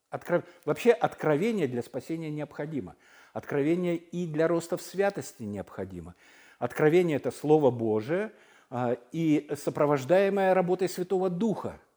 Откров... 0.09 0.43
Вообще 0.65 0.91
откровение 0.91 1.67
для 1.67 1.83
спасения 1.83 2.31
необходимо. 2.31 2.95
Откровение 3.31 3.95
и 3.95 4.25
для 4.25 4.47
роста 4.47 4.75
в 4.75 4.81
святости 4.81 5.43
необходимо. 5.43 6.15
Откровение– 6.63 7.17
это 7.17 7.31
Слово 7.31 7.71
Божие 7.71 8.31
а, 8.69 8.97
и 9.11 9.49
сопровождаемое 9.55 10.53
работой 10.53 10.87
Святого 10.87 11.29
Духа– 11.29 11.79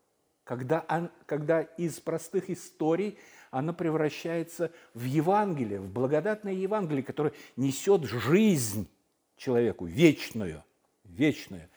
когда, 0.47 0.85
он, 0.89 1.11
когда 1.27 1.63
из 1.63 1.99
простых 1.99 2.51
историй 2.51 3.19
она 3.51 3.73
превращается 3.73 4.71
в 4.95 5.03
Евангелие, 5.03 5.81
в 5.81 5.91
благодатное 5.91 6.53
Евангелие, 6.53 7.03
которое 7.03 7.33
несет 7.57 8.05
жизнь 8.05 8.89
человеку, 9.37 9.87
вечную, 9.87 10.63
вечную. 11.03 11.69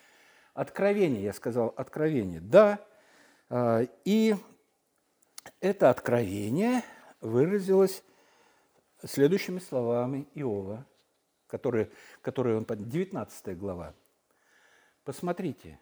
Откровение, 0.54 1.24
я 1.24 1.34
сказал, 1.34 1.74
откровение, 1.78 2.42
да. 2.42 2.80
А, 3.50 3.88
и 4.06 4.36
это 5.62 5.90
откровение 5.90 6.84
выразилось 7.22 8.04
следующими 9.04 9.58
словами 9.58 10.28
Иова, 10.36 10.86
которые, 11.50 11.90
которые 12.22 12.58
он... 12.58 12.66
19 12.66 13.58
глава. 13.58 13.94
Посмотрите, 15.04 15.80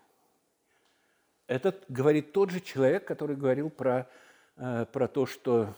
это 1.46 1.80
говорит 1.90 2.32
тот 2.32 2.50
же 2.50 2.62
человек, 2.62 3.06
который 3.06 3.36
говорил 3.36 3.70
про, 3.70 4.10
э, 4.56 4.86
про 4.86 5.08
то, 5.08 5.26
что... 5.26 5.76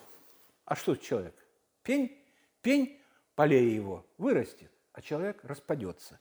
А 0.65 0.75
что 0.75 0.95
человек? 0.95 1.35
Пень? 1.81 2.15
Пень, 2.61 3.01
полей 3.35 3.71
его, 3.71 4.05
вырастет, 4.17 4.71
а 4.93 5.01
человек 5.01 5.43
распадется. 5.43 6.19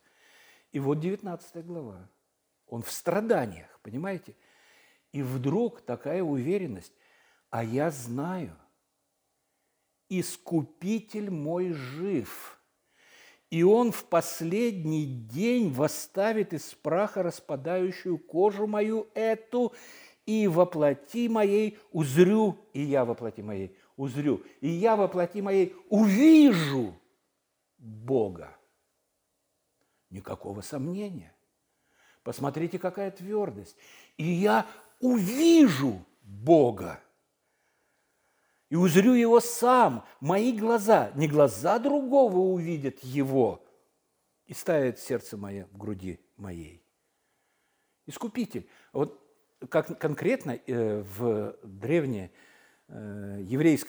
И 0.73 0.81
вот 0.81 1.01
19 1.01 1.67
глава. 1.67 2.09
Он 2.67 2.83
в 2.83 2.91
страданиях, 2.91 3.79
понимаете? 3.83 4.35
И 5.13 5.23
вдруг 5.23 5.83
такая 5.83 6.23
уверенность. 6.23 6.93
А 7.51 7.65
я 7.65 7.91
знаю, 7.91 8.57
искупитель 10.09 11.31
мой 11.31 11.73
жив– 11.73 12.55
и 13.51 13.63
он 13.63 13.93
в 13.93 14.05
последний 14.05 15.07
день 15.07 15.73
восставит 15.73 16.53
из 16.53 16.75
праха 16.75 17.23
распадающую 17.23 18.19
кожу 18.19 18.67
мою 18.67 19.09
эту, 19.15 19.73
и 20.27 20.47
воплоти 20.47 21.27
моей 21.27 21.79
узрю, 21.91 22.59
и 22.75 22.83
я 22.83 23.07
воплоти 23.07 23.43
моей 23.43 23.75
узрю, 23.97 24.43
и 24.61 24.69
я 24.69 24.95
воплоти 24.95 25.41
моей 25.41 25.75
увижу 25.89 26.95
Бога. 27.79 28.55
Никакого 30.11 30.61
сомнения. 30.61 31.35
Посмотрите, 32.23 32.79
какая 32.79 33.11
твердость. 33.11 33.75
И 34.19 34.25
я 34.25 34.67
увижу 35.01 36.05
Бога. 36.21 37.01
И 38.71 38.77
узрю 38.77 39.15
Его 39.15 39.41
сам. 39.41 40.05
Мои 40.21 40.53
глаза, 40.53 41.11
не 41.15 41.29
глаза 41.29 41.79
другого 41.79 42.39
увидят 42.39 42.99
Его. 43.01 43.65
И 44.47 44.55
ставит 44.55 44.99
сердце 44.99 45.37
мое 45.37 45.67
в 45.73 45.77
груди 45.77 46.21
моей. 46.37 46.83
Искупитель. 48.07 48.69
Вот 48.93 49.23
как 49.69 49.99
конкретно 49.99 50.53
э, 50.53 51.01
в 51.01 51.57
древнем 51.63 52.31
э, 52.89 53.41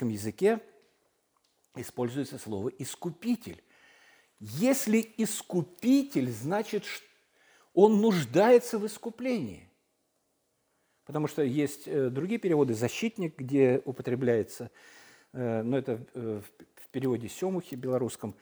языке 0.09 0.59
используется 1.75 2.38
слово 2.38 2.69
«искупитель». 2.69 3.63
Если 4.39 5.13
искупитель, 5.17 6.31
значит, 6.31 6.86
он 7.74 8.01
нуждается 8.01 8.79
в 8.79 8.86
искуплении. 8.86 9.68
Потому 11.10 11.25
что 11.25 11.42
есть 11.42 11.88
э, 11.88 12.12
другие 12.12 12.39
переводы 12.39 12.75
«защитник», 12.75 13.36
где 13.36 13.82
употребляется, 13.84 14.70
но 15.34 15.75
это 15.75 16.06
в 16.13 16.89
переводе 16.92 17.28
Семухи 17.28 17.74
белорусском, 17.74 18.36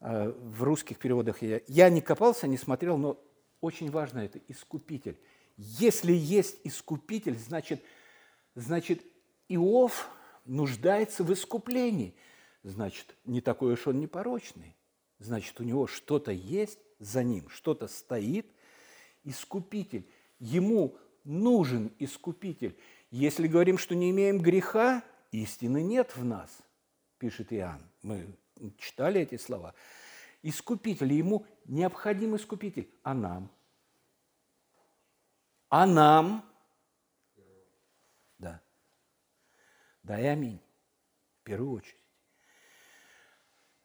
в 0.00 0.64
русских 0.64 0.98
переводах 0.98 1.42
я, 1.42 1.60
я 1.68 1.88
не 1.90 2.00
копался, 2.00 2.48
не 2.48 2.56
смотрел, 2.56 2.98
но 2.98 3.22
очень 3.60 3.92
важно 3.92 4.18
это 4.18 4.40
«искупитель». 4.48 5.16
Если 5.56 6.12
есть 6.12 6.58
искупитель, 6.64 7.38
значит, 7.38 7.80
значит 8.56 9.00
Иов 9.48 10.10
нуждается 10.44 11.22
в 11.22 11.32
искуплении. 11.32 12.16
Значит, 12.64 13.14
не 13.26 13.40
такой 13.40 13.74
уж 13.74 13.86
он 13.86 14.00
непорочный. 14.00 14.74
Значит, 15.20 15.60
у 15.60 15.62
него 15.62 15.86
что-то 15.86 16.32
есть 16.32 16.80
за 16.98 17.22
ним, 17.22 17.48
что-то 17.48 17.86
стоит. 17.86 18.50
Искупитель. 19.22 20.08
Ему 20.40 20.96
нужен 21.28 21.92
искупитель. 21.98 22.76
Если 23.10 23.46
говорим, 23.46 23.78
что 23.78 23.94
не 23.94 24.10
имеем 24.10 24.38
греха, 24.38 25.04
истины 25.30 25.82
нет 25.82 26.16
в 26.16 26.24
нас, 26.24 26.50
пишет 27.18 27.52
Иоанн. 27.52 27.82
Мы 28.02 28.26
читали 28.78 29.20
эти 29.20 29.36
слова. 29.36 29.74
Искупитель, 30.42 31.12
ему 31.12 31.46
необходим 31.64 32.34
искупитель, 32.34 32.88
а 33.02 33.14
нам– 33.14 33.50
а 35.68 35.86
нам, 35.86 36.50
да, 38.38 38.62
да 40.02 40.18
и 40.18 40.24
аминь, 40.24 40.60
в 41.40 41.44
первую 41.44 41.72
очередь, 41.72 42.04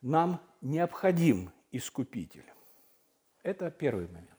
нам 0.01 0.41
необходим 0.61 1.51
искупитель. 1.71 2.49
Это 3.41 3.69
первый 3.69 4.07
момент. 4.07 4.29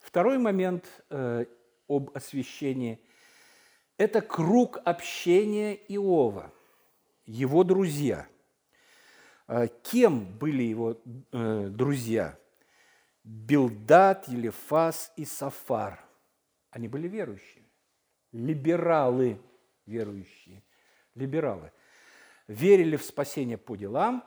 Второй 0.00 0.38
момент 0.38 0.84
э, 1.10 1.44
об 1.90 2.10
освящении– 2.14 2.98
это 3.98 4.22
круг 4.22 4.78
общения 4.84 5.74
Иова, 5.74 6.52
его 7.26 7.64
друзья. 7.64 8.26
Э, 9.48 9.68
кем 9.82 10.24
были 10.38 10.62
его 10.62 11.00
э, 11.32 11.68
друзья? 11.68 12.38
Билдат, 13.24 14.28
Елефас 14.28 15.12
и 15.16 15.24
Сафар– 15.24 16.02
они 16.70 16.88
были 16.88 17.08
верующими. 17.08 17.68
Либералы 18.32 19.40
верующие. 19.86 20.62
Либералы. 21.14 21.72
Верили 22.46 22.96
в 22.96 23.02
спасение 23.02 23.58
по 23.58 23.76
делам 23.76 24.24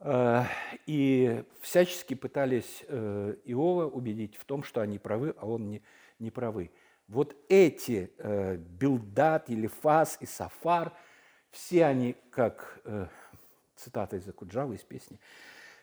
э, 0.00 0.42
и 0.86 1.44
всячески 1.60 2.14
пытались 2.14 2.84
э, 2.88 3.36
Иова 3.44 3.86
убедить 3.86 4.36
в 4.36 4.44
том, 4.44 4.62
что 4.64 4.80
они 4.80 4.98
правы, 4.98 5.34
а 5.38 5.46
он 5.46 5.70
не, 5.70 5.82
не 6.18 6.30
правы. 6.30 6.70
Вот 7.08 7.36
эти 7.48 8.12
э, 8.18 8.56
Билдат, 8.56 9.48
Елифас 9.48 10.18
и 10.20 10.26
Сафар, 10.26 10.92
все 11.50 11.86
они, 11.86 12.16
как 12.30 12.80
э, 12.84 13.06
цитата 13.76 14.16
из 14.16 14.28
Акуджавы, 14.28 14.74
из 14.74 14.82
песни, 14.82 15.20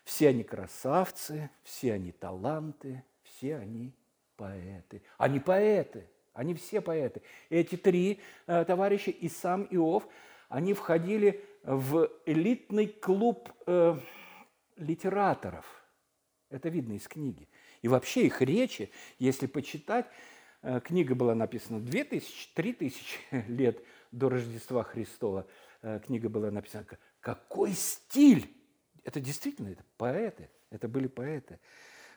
все 0.03 0.29
они 0.29 0.43
красавцы, 0.43 1.49
все 1.63 1.93
они 1.93 2.11
таланты, 2.11 3.03
все 3.23 3.55
они 3.55 3.93
поэты. 4.35 5.01
Они 5.17 5.39
поэты, 5.39 6.09
они 6.33 6.53
все 6.55 6.81
поэты. 6.81 7.21
Эти 7.49 7.77
три 7.77 8.19
э, 8.47 8.65
товарища 8.65 9.11
и 9.11 9.29
сам 9.29 9.65
Иов, 9.71 10.07
они 10.49 10.73
входили 10.73 11.43
в 11.63 12.09
элитный 12.25 12.87
клуб 12.87 13.49
э, 13.65 13.97
литераторов. 14.75 15.65
Это 16.49 16.69
видно 16.69 16.93
из 16.93 17.07
книги. 17.07 17.47
И 17.81 17.87
вообще 17.87 18.25
их 18.25 18.41
речи, 18.41 18.91
если 19.17 19.47
почитать, 19.47 20.05
книга 20.83 21.15
была 21.15 21.35
написана 21.35 21.77
2000-3000 21.77 22.93
лет 23.47 23.83
до 24.11 24.29
Рождества 24.29 24.83
Христова. 24.83 25.45
Э, 25.81 25.99
книга 25.99 26.29
была 26.29 26.51
написана. 26.51 26.85
Какой 27.19 27.73
стиль! 27.73 28.53
Это 29.03 29.19
действительно 29.19 29.69
это 29.69 29.83
поэты, 29.97 30.49
это 30.69 30.87
были 30.87 31.07
поэты. 31.07 31.59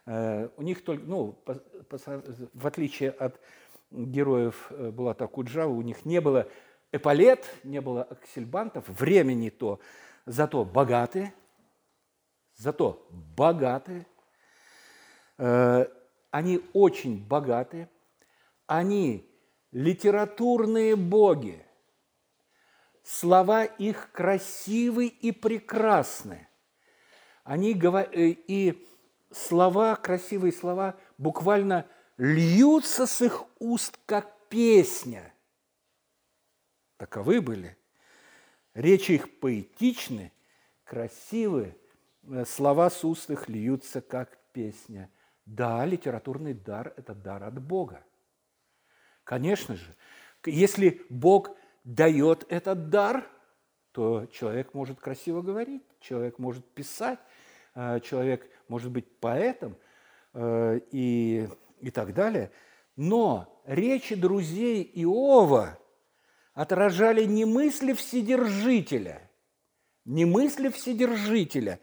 Э, 0.07 0.49
у 0.57 0.63
них 0.63 0.85
только, 0.85 1.05
ну, 1.05 1.43
в 1.45 2.67
отличие 2.67 3.11
от 3.11 3.41
героев 3.91 4.67
э, 4.71 4.91
Булата 4.91 5.27
Куджава, 5.27 5.71
у 5.71 5.83
них 5.83 6.05
не 6.05 6.21
было 6.21 6.49
эполет, 6.93 7.45
не 7.65 7.81
было 7.81 8.05
аксельбантов, 8.05 8.89
времени 8.89 9.51
то, 9.51 9.81
зато 10.25 10.65
богатые, 10.65 11.35
зато 12.55 13.07
богатые, 13.11 14.07
э, 15.39 15.87
они 16.31 16.61
очень 16.73 17.27
богатые, 17.27 17.89
они 18.67 19.31
литературные 19.73 20.97
боги, 20.97 21.65
слова 23.03 23.65
их 23.65 24.11
красивы 24.13 25.07
и 25.07 25.33
прекрасны. 25.33 26.49
Они 27.45 27.75
говорят, 27.75 28.11
и 28.15 28.89
слова, 29.31 29.97
красивые 29.97 30.53
слова 30.53 30.97
буквально 31.19 31.87
льются 32.17 33.07
с 33.07 33.23
их 33.23 33.45
уст, 33.59 33.99
как 34.07 34.49
песня. 34.49 35.33
Таковы 36.97 37.41
были. 37.41 37.77
Речи 38.75 39.13
их 39.13 39.39
поэтичны, 39.39 40.33
красивы, 40.85 41.77
э, 42.25 42.45
слова 42.45 42.91
с 42.91 43.05
уст 43.05 43.31
их 43.31 43.49
льются, 43.49 44.01
как 44.01 44.39
песня. 44.53 45.11
Да, 45.45 45.85
литературный 45.85 46.55
дар– 46.55 46.93
это 46.97 47.15
дар 47.15 47.45
от 47.45 47.63
Бога. 47.63 48.05
Конечно 49.27 49.77
же, 49.77 49.95
если 50.47 51.03
Бог 51.11 51.51
дает 51.85 52.47
этот 52.49 52.89
дар, 52.89 53.29
то 53.93 54.27
человек 54.27 54.73
может 54.73 55.01
красиво 55.01 55.43
говорить, 55.43 55.83
человек 56.01 56.39
может 56.39 56.65
писать, 56.65 57.19
Э, 57.77 58.01
человек 58.01 58.49
может 58.69 58.91
быть 58.91 59.21
поэтом 59.21 59.77
э, 60.33 60.81
и, 60.91 61.47
и 61.81 61.91
так 61.91 62.15
далее. 62.15 62.51
Но 62.97 63.63
речи 63.67 64.15
друзей 64.15 64.91
Иова 64.95 65.79
отражали 66.55 67.27
не 67.27 67.45
мысли 67.45 67.93
Вседержителя, 67.93 69.31
не 70.07 70.25
мысли 70.25 70.71
Вседержителя, 70.71 71.79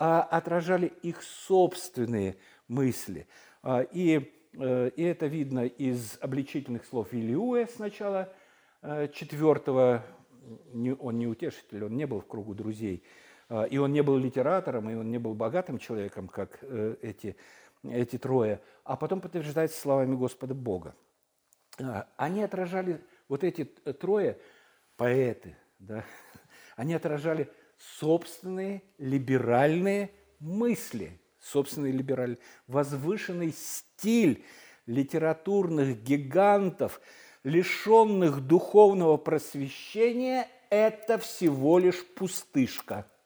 а 0.00 0.22
отражали 0.22 0.92
их 1.02 1.22
собственные 1.22 2.36
мысли. 2.66 3.28
А, 3.62 3.82
и, 3.82 4.32
и 4.52 5.02
это 5.02 5.26
видно 5.26 5.64
из 5.66 6.18
обличительных 6.20 6.84
слов 6.84 7.12
Илиуэ 7.12 7.66
с 7.66 7.78
начала 7.78 8.32
четвертого, 9.12 10.04
он 10.72 11.18
не 11.18 11.26
утешитель, 11.26 11.84
он 11.84 11.96
не 11.96 12.06
был 12.06 12.20
в 12.20 12.26
кругу 12.26 12.54
друзей, 12.54 13.04
а, 13.50 13.64
и 13.64 13.78
он 13.78 13.92
не 13.92 14.02
был 14.02 14.16
литератором, 14.16 14.88
и 14.88 14.94
он 14.94 15.10
не 15.10 15.18
был 15.18 15.34
богатым 15.34 15.78
человеком, 15.78 16.28
как 16.28 16.60
э, 16.62 16.96
эти, 17.02 17.36
эти 17.82 18.16
трое, 18.16 18.60
а 18.84 18.96
потом 18.96 19.20
подтверждается 19.20 19.78
словами 19.80 20.14
Господа 20.14 20.54
Бога. 20.54 20.94
Они 22.16 22.42
отражали, 22.42 23.00
вот 23.28 23.42
эти 23.42 23.64
трое 23.64 24.38
поэты, 24.96 25.56
да, 25.80 26.04
они 26.76 26.94
отражали 26.94 27.50
собственные 27.76 28.82
либеральные 28.98 30.10
мысли, 30.38 31.20
собственный 31.40 31.92
либеральный, 31.92 32.38
возвышенный 32.66 33.52
стиль 33.52 34.44
литературных 34.86 36.02
гигантов, 36.02 37.00
лишенных 37.44 38.40
духовного 38.46 39.16
просвещения, 39.16 40.48
это 40.70 41.18
всего 41.18 41.78
лишь 41.78 42.06
пустышка– 42.14 43.10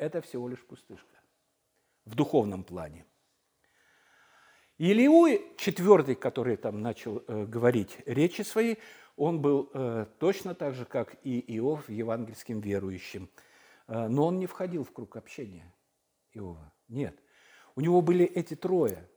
это 0.00 0.22
всего 0.22 0.48
лишь 0.48 0.64
пустышка 0.64 1.20
в 2.06 2.14
духовном 2.14 2.64
плане. 2.64 3.04
Илиуй, 4.78 5.54
четвертый, 5.58 6.14
который 6.14 6.56
там 6.56 6.80
начал 6.80 7.22
э, 7.28 7.44
говорить 7.44 7.98
речи 8.06 8.40
свои, 8.40 8.76
он 9.16 9.42
был 9.42 9.70
э, 9.74 10.06
точно 10.18 10.54
так 10.54 10.74
же, 10.74 10.86
как 10.86 11.16
и 11.22 11.38
Иов, 11.58 11.90
евангельским 11.90 12.60
верующим. 12.60 13.28
Э, 13.88 14.08
но 14.08 14.28
он 14.28 14.38
не 14.38 14.46
входил 14.46 14.84
в 14.84 14.92
круг 14.92 15.16
общения 15.16 15.70
Иова. 16.32 16.72
Нет. 16.90 17.16
У 17.76 17.80
него 17.80 18.02
были 18.02 18.26
эти 18.26 18.54
трое. 18.54 19.08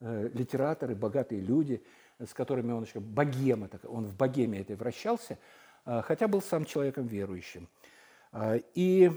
э, 0.00 0.30
литераторы, 0.32 0.94
богатые 0.94 1.42
люди, 1.42 1.84
с 2.18 2.32
которыми 2.32 2.72
он 2.72 2.84
еще, 2.84 2.98
богема, 3.00 3.68
он 3.84 4.06
в 4.06 4.16
богеме 4.16 4.60
этой 4.60 4.74
вращался, 4.74 5.38
э, 5.84 6.00
хотя 6.02 6.26
был 6.26 6.40
сам 6.40 6.64
человеком 6.64 7.06
верующим. 7.06 7.68
И 8.74 9.10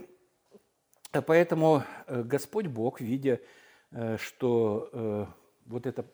поэтому 1.12 1.84
Господь 2.08 2.66
Бог, 2.66 3.00
видя, 3.00 3.40
что 4.18 5.30
вот 5.68 5.86
это, 5.86 6.06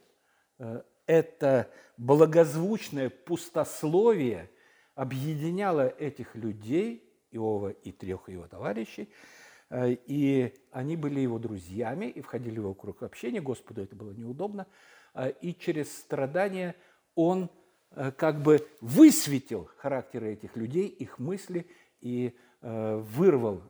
это 1.08 1.72
благозвучное 1.96 3.10
пустословие 3.10 4.50
объединяло 4.96 5.88
этих 5.88 6.36
людей, 6.36 7.10
Иова 7.32 7.70
и 7.70 7.94
трех 7.94 8.28
его 8.28 8.48
товарищей, 8.48 9.08
Э, 9.08 9.39
и 9.72 10.52
они 10.72 10.96
были 10.96 11.20
его 11.20 11.38
друзьями 11.38 12.06
и 12.06 12.22
входили 12.22 12.56
в 12.56 12.64
его 12.64 12.74
круг 12.74 13.04
общения. 13.04 13.40
Господу 13.40 13.82
это 13.82 13.96
было 13.96 14.12
неудобно. 14.12 14.66
Э, 15.14 15.32
и 15.42 15.54
через 15.54 15.96
страдания 15.96 16.76
он 17.16 17.50
э, 17.92 18.12
как 18.12 18.42
бы 18.42 18.68
высветил 18.82 19.70
характеры 19.78 20.34
этих 20.34 20.56
людей, 20.56 20.88
их 20.88 21.20
мысли 21.20 21.68
и 22.02 22.34
вырвал, 22.62 23.64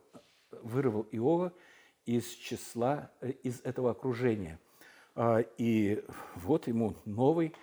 вырвал 0.63 1.05
Иова 1.11 1.53
из 2.07 2.25
числа, 2.25 3.11
из 3.43 3.61
этого 3.61 3.91
окружения. 3.91 4.59
И 5.59 6.03
вот 6.33 6.65
ему 6.65 6.95
новый 7.05 7.53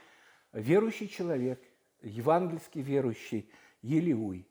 верующий 0.52 1.08
человек, 1.08 1.60
евангельский 2.02 2.80
верующий 2.80 3.50
Елиуй. 3.82 4.46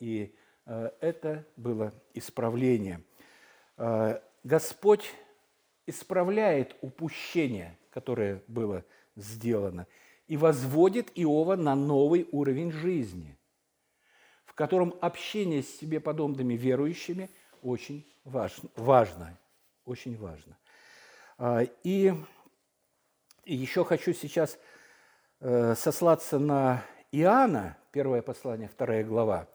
И 0.00 0.34
это 0.66 1.46
было 1.56 1.94
исправление– 2.12 3.02
Э, 3.11 3.11
Господь 4.44 5.12
исправляет 5.86 6.76
упущение, 6.80 7.78
которое 7.90 8.42
было 8.46 8.84
сделано, 9.16 9.86
и 10.26 10.36
возводит 10.36 11.10
Иова 11.14 11.56
на 11.56 11.74
новый 11.74 12.28
уровень 12.32 12.70
жизни, 12.70 13.38
в 14.44 14.54
котором 14.54 14.94
общение 15.00 15.62
с 15.62 15.78
себе 15.78 16.00
подобными 16.00 16.54
верующими 16.54 17.30
очень 17.62 18.06
важно, 18.24 18.68
важно 18.76 19.38
очень 19.84 20.16
важно. 20.16 20.56
Э, 21.38 21.66
и 21.82 22.14
еще 23.44 23.84
хочу 23.84 24.12
сейчас 24.12 24.58
э, 25.40 25.74
сослаться 25.74 26.38
на 26.38 26.84
Иоанна, 27.10 27.76
первое 27.90 28.22
послание, 28.22 28.68
вторая 28.68 29.04
глава, 29.04 29.46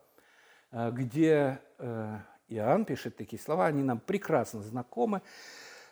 где 0.71 1.59
Иоанн 2.49 2.85
пишет 2.85 3.17
такие 3.17 3.41
слова, 3.41 3.67
они 3.67 3.83
нам 3.83 3.99
прекрасно 3.99 4.61
знакомы. 4.61 5.21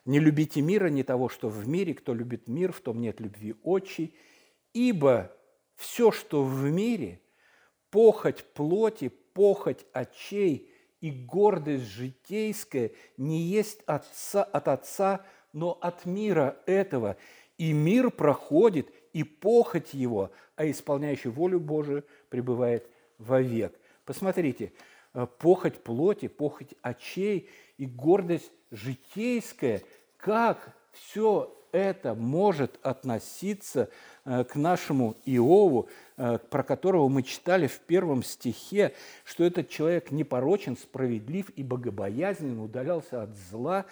«Не 0.06 0.20
любите 0.20 0.62
мира, 0.62 0.88
не 0.88 1.04
того, 1.04 1.30
что 1.30 1.50
в 1.50 1.68
мире. 1.68 1.94
Кто 1.94 2.13
любит 2.13 2.48
мир, 2.48 2.72
в 2.72 2.80
том 2.80 3.02
нет 3.02 3.20
любви 3.20 3.56
отчей. 3.63 4.15
Ибо 4.74 5.32
все, 5.76 6.12
что 6.12 6.44
в 6.44 6.70
мире, 6.70 7.20
похоть 7.89 8.44
плоти, 8.54 9.10
похоть 9.10 9.86
очей 9.94 10.72
и 11.02 11.12
гордость 11.12 11.86
житейская 11.86 12.91
не 13.18 13.41
есть 13.41 13.82
отца, 13.88 14.44
от 14.44 14.68
Отца, 14.68 15.26
но 15.54 15.78
от 15.82 16.06
мира 16.06 16.60
этого. 16.68 17.18
И 17.58 17.74
мир 17.74 18.12
проходит, 18.12 18.89
и 19.12 19.24
похоть 19.24 19.94
его, 19.94 20.32
а 20.56 20.70
исполняющий 20.70 21.30
волю 21.30 21.60
Божию 21.60 22.06
пребывает 22.30 22.88
вовек». 23.18 23.74
Посмотрите– 24.06 24.72
похоть 25.23 25.82
плоти, 25.82 26.28
похоть 26.28 26.73
очей 26.82 27.49
и 27.78 27.86
гордость 27.86 28.51
житейская, 28.71 29.82
как 30.17 30.75
все 30.91 31.56
это 31.71 32.15
может 32.15 32.80
относиться 32.84 33.89
э, 34.23 34.43
к 34.45 34.56
нашему 34.56 35.15
Иову, 35.25 35.89
э, 36.17 36.38
про 36.38 36.63
которого 36.63 37.10
мы 37.10 37.23
читали 37.23 37.67
в 37.67 37.80
первом 37.80 38.23
стихе, 38.23 38.93
что 39.25 39.43
этот 39.43 39.69
человек 39.69 40.12
непорочен, 40.12 40.78
справедлив 40.78 41.49
и 41.49 41.63
богобоязнен, 41.63 42.60
удалялся 42.60 43.23
от 43.23 43.36
зла. 43.36 43.86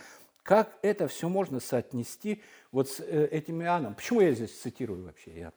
Как 0.44 0.78
это 0.82 1.08
все 1.08 1.30
можно 1.30 1.60
соотнести 1.60 2.42
вот 2.72 2.90
с 2.90 3.00
этим 3.02 3.62
Иоанном? 3.62 3.96
Почему 3.96 4.22
я 4.22 4.32
здесь 4.34 4.60
цитирую 4.60 5.06
вообще 5.06 5.32
Иоанн? 5.32 5.54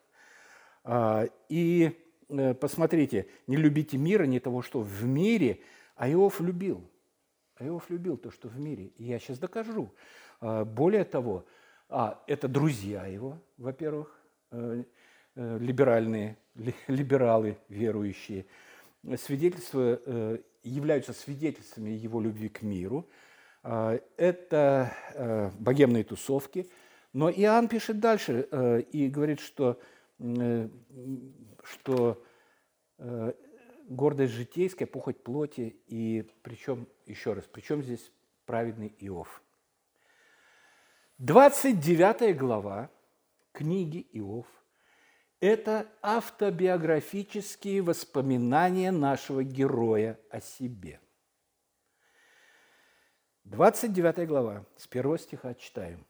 А, 0.85 1.29
и 1.49 1.93
Э, 1.93 2.06
посмотрите, 2.29 3.27
не 3.47 3.57
любите 3.57 3.99
мира, 3.99 4.25
не 4.25 4.41
того, 4.41 4.63
что 4.63 4.81
в 4.81 5.05
мире, 5.05 5.61
а 5.95 6.11
Иов 6.11 6.41
любил. 6.41 6.83
А 7.57 7.67
Иов 7.67 7.89
любил 7.89 8.17
то, 8.17 8.31
что 8.31 8.49
в 8.49 8.59
мире. 8.59 8.93
И 8.97 9.05
я 9.05 9.19
сейчас 9.19 9.39
докажу. 9.39 9.91
А, 10.41 10.65
более 10.65 11.05
того, 11.05 11.47
а, 11.89 12.23
это 12.27 12.49
друзья 12.49 13.07
его, 13.07 13.39
во-первых, 13.57 14.21
э, 14.51 14.85
э, 15.35 15.59
либеральные, 15.59 16.37
либералы 16.89 17.59
верующие, 17.69 18.47
свидетельства, 19.17 20.01
являются 20.65 21.13
свидетельствами 21.13 21.91
его 21.91 22.21
любви 22.21 22.49
к 22.49 22.63
миру. 22.63 23.09
А, 23.63 23.99
это 24.17 25.53
богемные 25.59 26.05
тусовки. 26.05 26.69
Но 27.13 27.31
Иоанн 27.31 27.69
пишет 27.69 28.01
дальше 28.01 28.47
и 28.93 29.09
говорит, 29.09 29.41
что 29.41 29.81
что 31.67 32.23
э, 32.99 33.33
гордость 33.89 34.35
житейская, 34.35 34.87
похоть 34.87 35.23
плоти, 35.23 35.77
и 35.87 36.29
причем, 36.43 36.89
еще 37.07 37.33
раз, 37.33 37.45
причем 37.51 37.83
здесь 37.83 38.11
праведный 38.45 38.95
Иов. 39.01 39.43
29 41.19 42.37
глава 42.37 42.91
книги 43.53 44.07
Иов– 44.13 44.47
это 45.41 45.89
автобиографические 46.03 47.83
воспоминания 47.83 48.93
нашего 48.93 49.43
героя 49.43 50.19
о 50.31 50.41
себе. 50.41 51.01
29 53.45 54.27
глава, 54.29 54.65
с 54.77 54.87
первого 54.87 55.19
стиха 55.19 55.55
читаем. 55.55 56.05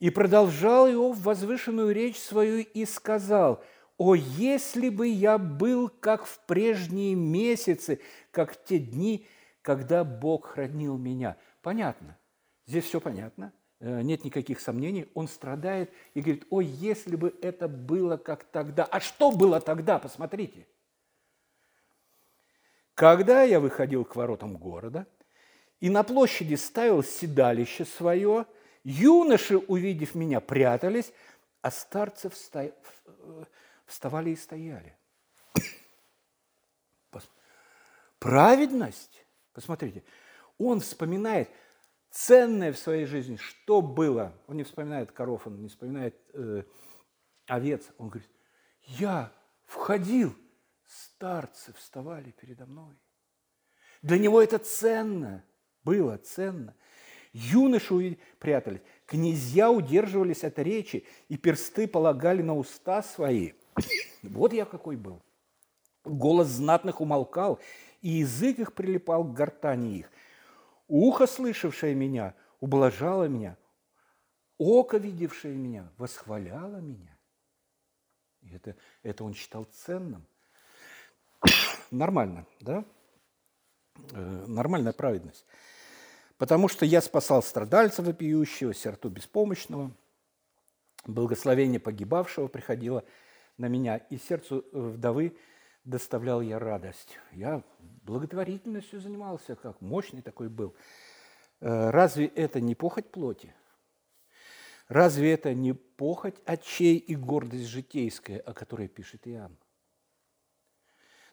«И 0.00 0.10
продолжал 0.10 0.90
Иов 0.90 1.18
возвышенную 1.18 1.94
речь 1.94 2.18
свою 2.18 2.58
и 2.58 2.84
сказал– 2.84 3.64
о, 3.96 4.14
если 4.14 4.88
бы 4.88 5.06
я 5.06 5.38
был, 5.38 5.88
как 5.88 6.26
в 6.26 6.40
прежние 6.46 7.14
месяцы, 7.14 8.00
как 8.30 8.52
в 8.52 8.64
те 8.64 8.78
дни, 8.78 9.26
когда 9.62 10.04
Бог 10.04 10.46
хранил 10.46 10.98
меня. 10.98 11.36
Понятно. 11.62 12.18
Здесь 12.66 12.84
все 12.84 13.00
понятно. 13.00 13.52
Э, 13.80 14.02
нет 14.02 14.24
никаких 14.24 14.60
сомнений. 14.60 15.08
Он 15.14 15.28
страдает 15.28 15.92
и 16.14 16.20
говорит, 16.20 16.46
о, 16.50 16.60
если 16.60 17.14
бы 17.14 17.34
это 17.40 17.68
было 17.68 18.16
как 18.16 18.44
тогда. 18.44 18.84
А 18.84 18.98
что 18.98 19.30
было 19.30 19.60
тогда? 19.60 19.98
Посмотрите. 19.98 20.66
Когда 22.94 23.42
я 23.42 23.60
выходил 23.60 24.04
к 24.04 24.16
воротам 24.16 24.56
города 24.56 25.06
и 25.80 25.88
на 25.90 26.02
площади 26.02 26.54
ставил 26.54 27.02
седалище 27.02 27.84
свое, 27.84 28.46
юноши, 28.82 29.56
увидев 29.56 30.14
меня, 30.14 30.40
прятались, 30.40 31.12
а 31.62 31.70
старцы 31.70 32.28
вста 32.28 32.70
вставали 33.86 34.30
и 34.30 34.36
стояли. 34.36 34.96
Праведность, 38.24 39.26
посмотрите, 39.52 40.02
он 40.56 40.80
вспоминает 40.80 41.50
ценное 42.10 42.72
в 42.72 42.78
своей 42.78 43.04
жизни, 43.04 43.36
что 43.36 43.82
было. 43.82 44.32
Он 44.46 44.56
не 44.56 44.64
вспоминает 44.64 45.12
коров, 45.12 45.46
он 45.46 45.60
не 45.60 45.68
вспоминает 45.68 46.16
э, 46.32 46.62
овец. 47.46 47.86
Он 47.98 48.08
говорит, 48.08 48.30
я 48.86 49.30
входил, 49.66 50.34
старцы 50.86 51.74
вставали 51.74 52.30
передо 52.30 52.64
мной. 52.64 52.96
Для 54.00 54.18
него 54.18 54.40
это 54.40 54.58
ценно, 54.58 55.44
было 55.82 56.16
ценно. 56.16 56.74
Юноши 57.34 58.16
прятались, 58.38 58.80
князья 59.04 59.70
удерживались 59.70 60.44
от 60.44 60.58
речи, 60.58 61.04
и 61.28 61.36
персты 61.36 61.86
полагали 61.86 62.40
на 62.40 62.56
уста 62.56 63.02
свои– 63.02 63.52
вот 64.22 64.52
я 64.52 64.64
какой 64.64 64.96
был. 64.96 65.20
Голос 66.04 66.48
знатных 66.48 67.00
умолкал, 67.00 67.60
и 68.00 68.08
язык 68.08 68.58
их 68.58 68.74
прилипал 68.74 69.24
к 69.24 69.32
гортани 69.32 69.98
их. 69.98 70.10
Ухо, 70.86 71.26
слышавшее 71.26 71.94
меня, 71.94 72.34
ублажало 72.60 73.24
меня. 73.24 73.56
Око, 74.58 74.98
видевшее 74.98 75.54
меня, 75.54 75.88
восхваляло 75.96 76.76
меня. 76.76 77.16
И 78.42 78.54
это, 78.54 78.76
это 79.02 79.24
он 79.24 79.34
считал 79.34 79.64
ценным. 79.64 80.26
Нормально, 81.90 82.46
да? 82.60 82.84
Э, 84.12 84.44
нормальная 84.46 84.92
праведность. 84.92 85.46
Потому 86.36 86.68
что 86.68 86.84
я 86.84 87.00
спасал 87.00 87.42
страдальца 87.42 88.02
вопиющего, 88.02 88.74
серту 88.74 89.08
беспомощного, 89.08 89.90
благословение 91.06 91.80
погибавшего 91.80 92.48
приходило– 92.48 93.04
на 93.56 93.68
меня, 93.68 93.96
и 93.96 94.16
сердцу 94.16 94.64
э, 94.72 94.78
вдовы 94.78 95.36
доставлял 95.84 96.40
я 96.40 96.58
радость. 96.58 97.18
Я 97.32 97.62
благотворительностью 98.02 99.00
занимался, 99.00 99.54
как 99.54 99.80
мощный 99.80 100.22
такой 100.22 100.48
был. 100.48 100.74
Э, 101.60 101.90
разве 101.90 102.26
это 102.26 102.60
не 102.60 102.74
похоть 102.74 103.10
плоти? 103.10 103.54
Разве 104.88 105.32
это 105.32 105.54
не 105.54 105.72
похоть 105.72 106.36
очей 106.44 106.96
и 106.96 107.14
гордость 107.14 107.66
житейская, 107.66 108.40
о 108.40 108.52
которой 108.52 108.88
пишет 108.88 109.26
Иоанн? 109.26 109.56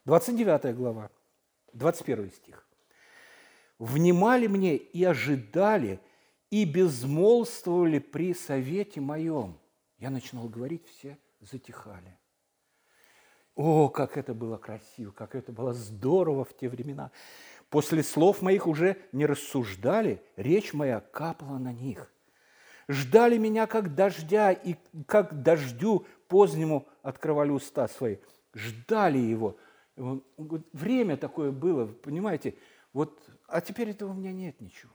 29 0.06 0.76
глава, 0.76 1.12
21 1.74 2.32
стих. 2.32 2.68
«Внимали 3.78 4.46
мне 4.46 4.78
и 4.78 5.04
ожидали, 5.04 6.00
и 6.52 6.66
безмолвствовали 6.66 7.98
при 7.98 8.34
совете 8.34 9.02
моем». 9.02 9.60
Я 9.98 10.12
начинал 10.12 10.48
говорить, 10.48 10.88
все 10.88 11.18
затихали. 11.42 12.18
О, 13.56 13.90
как 13.90 14.18
это 14.18 14.34
было 14.34 14.58
красиво, 14.58 15.12
как 15.12 15.36
это 15.36 15.52
было 15.52 15.74
здорово 15.74 16.46
в 16.46 16.56
те 16.56 16.70
времена. 16.70 17.12
После 17.70 18.04
слов 18.04 18.42
моих 18.42 18.68
уже 18.68 18.98
не 19.12 19.26
рассуждали, 19.26 20.22
речь 20.36 20.74
моя 20.74 21.00
капала 21.00 21.58
на 21.58 21.74
них. 21.74 22.12
Ждали 22.88 23.38
меня, 23.38 23.68
как 23.68 23.96
дождя, 23.96 24.52
и 24.52 24.76
как 25.06 25.44
дождю 25.44 26.06
позднему 26.28 26.88
открывали 27.02 27.50
уста 27.52 27.88
свои. 27.88 28.18
Ждали 28.54 29.18
его. 29.18 29.58
Время 29.96 31.18
такое 31.18 31.52
было, 31.52 31.88
понимаете, 31.88 32.56
вот, 32.94 33.22
а 33.48 33.62
теперь 33.62 33.90
этого 33.90 34.12
у 34.12 34.14
меня 34.14 34.32
нет 34.32 34.60
ничего. 34.60 34.94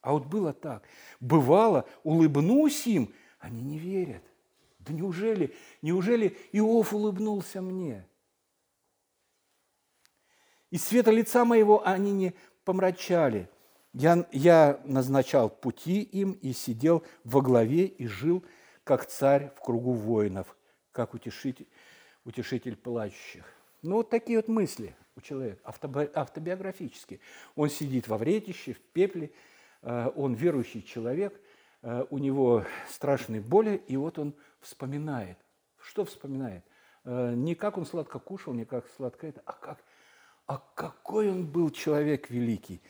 А 0.00 0.12
вот 0.12 0.26
было 0.26 0.52
так. 0.52 0.84
Бывало, 1.18 1.88
улыбнусь 2.04 2.86
им, 2.86 3.12
они 3.40 3.62
не 3.62 3.78
верят. 3.78 4.22
Да 4.86 4.92
неужели, 4.92 5.54
неужели 5.82 6.36
Иов 6.52 6.94
улыбнулся 6.94 7.60
мне? 7.60 8.06
И 10.70 10.78
света 10.78 11.10
лица 11.10 11.44
моего 11.44 11.86
они 11.86 12.12
не 12.12 12.34
помрачали. 12.64 13.48
Я, 13.92 14.26
я 14.30 14.80
назначал 14.84 15.48
пути 15.48 16.02
им 16.02 16.32
и 16.32 16.52
сидел 16.52 17.02
во 17.24 17.40
главе 17.40 17.86
и 17.86 18.06
жил, 18.06 18.44
как 18.84 19.06
царь 19.06 19.52
в 19.56 19.60
кругу 19.60 19.92
воинов, 19.92 20.56
как 20.92 21.14
утешитель, 21.14 21.66
утешитель 22.24 22.76
плачущих. 22.76 23.44
Ну, 23.82 23.96
вот 23.96 24.10
такие 24.10 24.38
вот 24.38 24.48
мысли 24.48 24.94
у 25.16 25.20
человека, 25.20 25.60
автобиографические. 26.14 27.20
Он 27.54 27.70
сидит 27.70 28.06
во 28.06 28.18
вретище, 28.18 28.74
в 28.74 28.80
пепле, 28.80 29.32
э, 29.82 30.10
он 30.14 30.34
верующий 30.34 30.82
человек, 30.82 31.40
э, 31.82 32.04
у 32.10 32.18
него 32.18 32.64
страшные 32.90 33.40
боли, 33.40 33.80
и 33.86 33.96
вот 33.96 34.18
он 34.18 34.34
вспоминает. 34.60 35.38
Что 35.78 36.04
вспоминает? 36.04 36.64
Э, 37.04 37.34
не 37.34 37.54
как 37.54 37.78
он 37.78 37.86
сладко 37.86 38.18
кушал, 38.18 38.52
не 38.52 38.64
как 38.64 38.86
сладко 38.96 39.26
это, 39.26 39.42
а 39.44 39.52
как– 39.52 39.78
а 40.46 40.62
какой 40.74 41.30
он 41.30 41.46
был 41.46 41.70
человек 41.70 42.30
великий. 42.30 42.80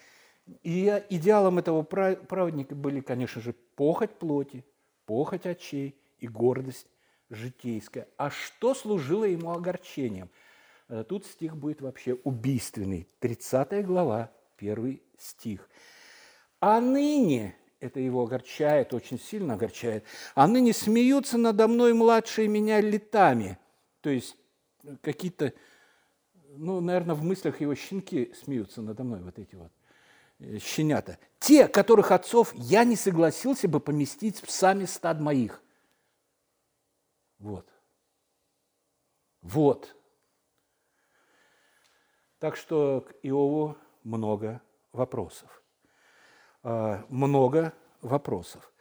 И 0.62 1.02
идеалом 1.10 1.58
этого 1.58 1.82
праведника 1.82 2.74
были, 2.74 3.00
конечно 3.00 3.40
же, 3.40 3.52
похоть 3.74 4.18
плоти, 4.18 4.64
похоть 5.06 5.46
очей 5.46 5.98
и 6.18 6.28
гордость 6.28 6.86
житейская. 7.30 8.06
А 8.16 8.30
что 8.30 8.74
служило 8.74 9.24
ему 9.24 9.50
огорчением? 9.50 10.30
Э, 10.88 11.02
тут 11.02 11.26
стих 11.26 11.56
будет 11.56 11.80
вообще 11.80 12.14
убийственный. 12.14 13.08
30 13.18 13.84
глава, 13.84 14.30
первый 14.56 15.02
стих. 15.18 15.68
«А 16.60 16.80
ныне, 16.80 17.56
это 17.80 18.00
его 18.00 18.22
огорчает, 18.22 18.94
очень 18.94 19.18
сильно 19.18 19.54
огорчает, 19.54 20.04
а 20.34 20.46
ныне 20.46 20.72
смеются 20.72 21.38
надо 21.38 21.68
мной 21.68 21.92
младшие 21.94 22.48
меня 22.48 22.80
летами». 22.80 23.58
То 24.00 24.10
есть 24.10 24.36
какие-то 25.02 25.52
ну, 26.58 26.80
наверное, 26.80 27.14
в 27.14 27.22
мыслях 27.22 27.60
его 27.60 27.74
щенки 27.74 28.32
смеются 28.34 28.82
надо 28.82 29.04
мной, 29.04 29.20
вот 29.20 29.38
эти 29.38 29.54
вот 29.54 29.72
э, 30.38 30.58
щенята. 30.58 31.18
Те, 31.38 31.68
которых 31.68 32.10
отцов 32.10 32.54
я 32.54 32.84
не 32.84 32.96
согласился 32.96 33.68
бы 33.68 33.80
поместить 33.80 34.40
в 34.40 34.50
сами 34.50 34.84
стад 34.84 35.20
моих. 35.20 35.62
Вот. 37.38 37.68
Вот. 39.42 39.94
Так 42.38 42.56
что 42.56 43.02
к 43.02 43.14
Иову 43.22 43.76
много 44.02 44.60
вопросов. 44.92 45.62
А, 46.68 47.04
много 47.08 47.72
вопросов. 48.02 48.72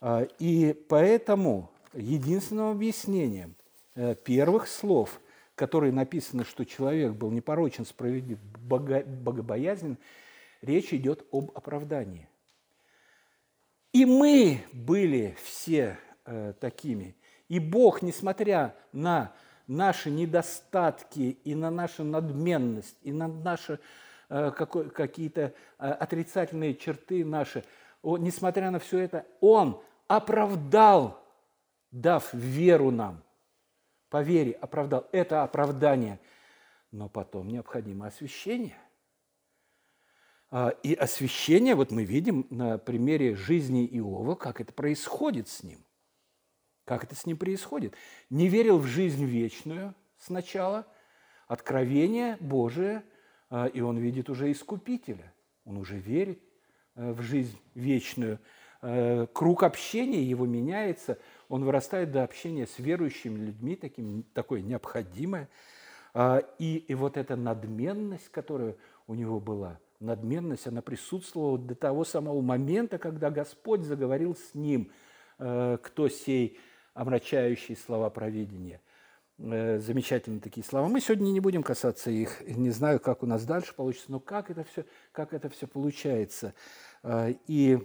А, 0.00 0.26
и 0.38 0.72
поэтому 0.72 1.70
единственным 1.92 2.72
объяснением 2.72 3.54
э, 3.94 4.14
первых 4.14 4.66
слов– 4.66 5.20
которой 5.60 5.92
написано, 5.92 6.42
что 6.42 6.64
человек 6.64 7.12
был 7.12 7.30
непорочен, 7.30 7.84
справедлив, 7.84 8.38
богобоязнен, 8.62 9.98
речь 10.62 10.94
идет 10.94 11.26
об 11.32 11.50
оправдании. 11.54 12.30
И 13.92 14.06
мы 14.06 14.64
были 14.72 15.36
все 15.42 15.98
э, 16.24 16.54
такими. 16.58 17.14
И 17.48 17.58
Бог, 17.58 18.00
несмотря 18.00 18.74
на 18.92 19.34
наши 19.66 20.10
недостатки 20.10 21.36
и 21.44 21.54
на 21.54 21.70
нашу 21.70 22.04
надменность, 22.04 22.96
и 23.02 23.12
на 23.12 23.28
наши 23.28 23.74
э, 23.74 23.78
какие-то 24.30 25.52
э, 25.78 25.86
отрицательные 25.86 26.74
черты 26.74 27.24
наши, 27.24 27.64
несмотря 28.02 28.70
на 28.70 28.78
все 28.78 29.00
это, 29.00 29.26
Он 29.40 29.82
оправдал, 30.08 31.20
дав 31.90 32.32
веру 32.32 32.90
нам– 32.90 33.22
по 34.10 34.22
вере 34.22 34.52
оправдал. 34.52 35.08
Это 35.12 35.44
оправдание. 35.44 36.20
Но 36.90 37.08
потом 37.08 37.48
необходимо 37.48 38.08
освящение. 38.08 38.76
А, 40.50 40.70
и 40.82 40.92
освящение, 40.94 41.76
вот 41.76 41.92
мы 41.92 42.04
видим 42.04 42.46
на 42.50 42.76
примере 42.76 43.36
жизни 43.36 43.86
Иова, 43.86 44.34
как 44.34 44.60
это 44.60 44.72
происходит 44.72 45.48
с 45.48 45.62
ним. 45.62 45.86
Как 46.84 47.04
это 47.04 47.14
с 47.14 47.24
ним 47.24 47.36
происходит. 47.36 47.94
Не 48.28 48.48
верил 48.48 48.78
в 48.78 48.86
жизнь 48.86 49.24
вечную 49.24 49.94
сначала, 50.18 50.86
откровение 51.46 52.36
Божие, 52.40 53.04
и 53.72 53.80
он 53.80 53.98
видит 53.98 54.30
уже 54.30 54.50
Искупителя. 54.50 55.32
Он 55.64 55.76
уже 55.76 55.98
верит 55.98 56.40
э, 56.94 57.12
в 57.12 57.20
жизнь 57.22 57.58
вечную. 57.74 58.38
Э, 58.82 59.26
круг 59.32 59.62
общения 59.62 60.22
его 60.22 60.46
меняется– 60.46 61.18
он 61.50 61.64
вырастает 61.64 62.12
до 62.12 62.22
общения 62.22 62.64
с 62.64 62.78
верующими 62.78 63.36
людьми, 63.36 63.74
таким, 63.74 64.22
такое 64.34 64.62
необходимое. 64.62 65.48
А, 66.14 66.38
и, 66.60 66.76
и 66.76 66.94
вот 66.94 67.16
эта 67.16 67.34
надменность, 67.34 68.28
которая 68.30 68.76
у 69.08 69.14
него 69.14 69.40
была, 69.40 69.80
надменность, 69.98 70.68
она 70.68 70.80
присутствовала 70.80 71.58
до 71.58 71.74
того 71.74 72.04
самого 72.04 72.40
момента, 72.40 72.98
когда 72.98 73.30
Господь 73.30 73.82
заговорил 73.82 74.36
с 74.36 74.54
ним, 74.54 74.92
э, 75.40 75.76
кто 75.82 76.08
сей 76.08 76.56
омрачающие 76.94 77.76
слова 77.76 78.10
провидения. 78.10 78.80
Э, 79.42 79.78
замечательные 79.78 80.40
такие 80.40 80.62
слова. 80.62 80.86
Мы 80.88 81.00
сегодня 81.00 81.30
не 81.30 81.40
будем 81.40 81.62
касаться 81.62 82.10
их, 82.10 82.42
не 82.46 82.68
знаю, 82.70 83.00
как 83.00 83.22
у 83.22 83.26
нас 83.26 83.46
дальше 83.46 83.74
получится, 83.74 84.12
но 84.12 84.20
как 84.20 84.50
это 84.50 84.64
все, 84.64 84.84
как 85.12 85.32
это 85.32 85.48
все 85.48 85.66
получается. 85.66 86.52
А, 87.02 87.30
и 87.46 87.78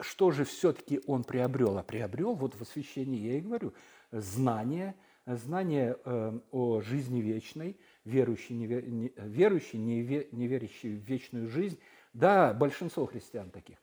что 0.00 0.30
же 0.30 0.44
все-таки 0.44 1.02
он 1.06 1.24
приобрел? 1.24 1.76
А 1.76 1.82
приобрел, 1.82 2.34
вот 2.34 2.54
в 2.54 2.62
освящении 2.62 3.20
я 3.20 3.36
и 3.36 3.42
говорю, 3.42 3.74
знание, 4.12 4.94
знание 5.26 5.98
э, 6.06 6.38
о 6.50 6.80
жизни 6.80 7.20
вечной, 7.20 7.78
верующий, 8.06 8.54
не, 8.54 8.66
не, 8.66 9.12
верующий, 9.16 9.78
не, 9.78 10.26
не 10.32 10.46
верящий 10.46 10.96
в 10.96 11.00
вечную 11.00 11.48
жизнь. 11.48 11.78
Да, 12.14 12.54
большинство 12.54 13.04
христиан 13.04 13.50
таких, 13.50 13.76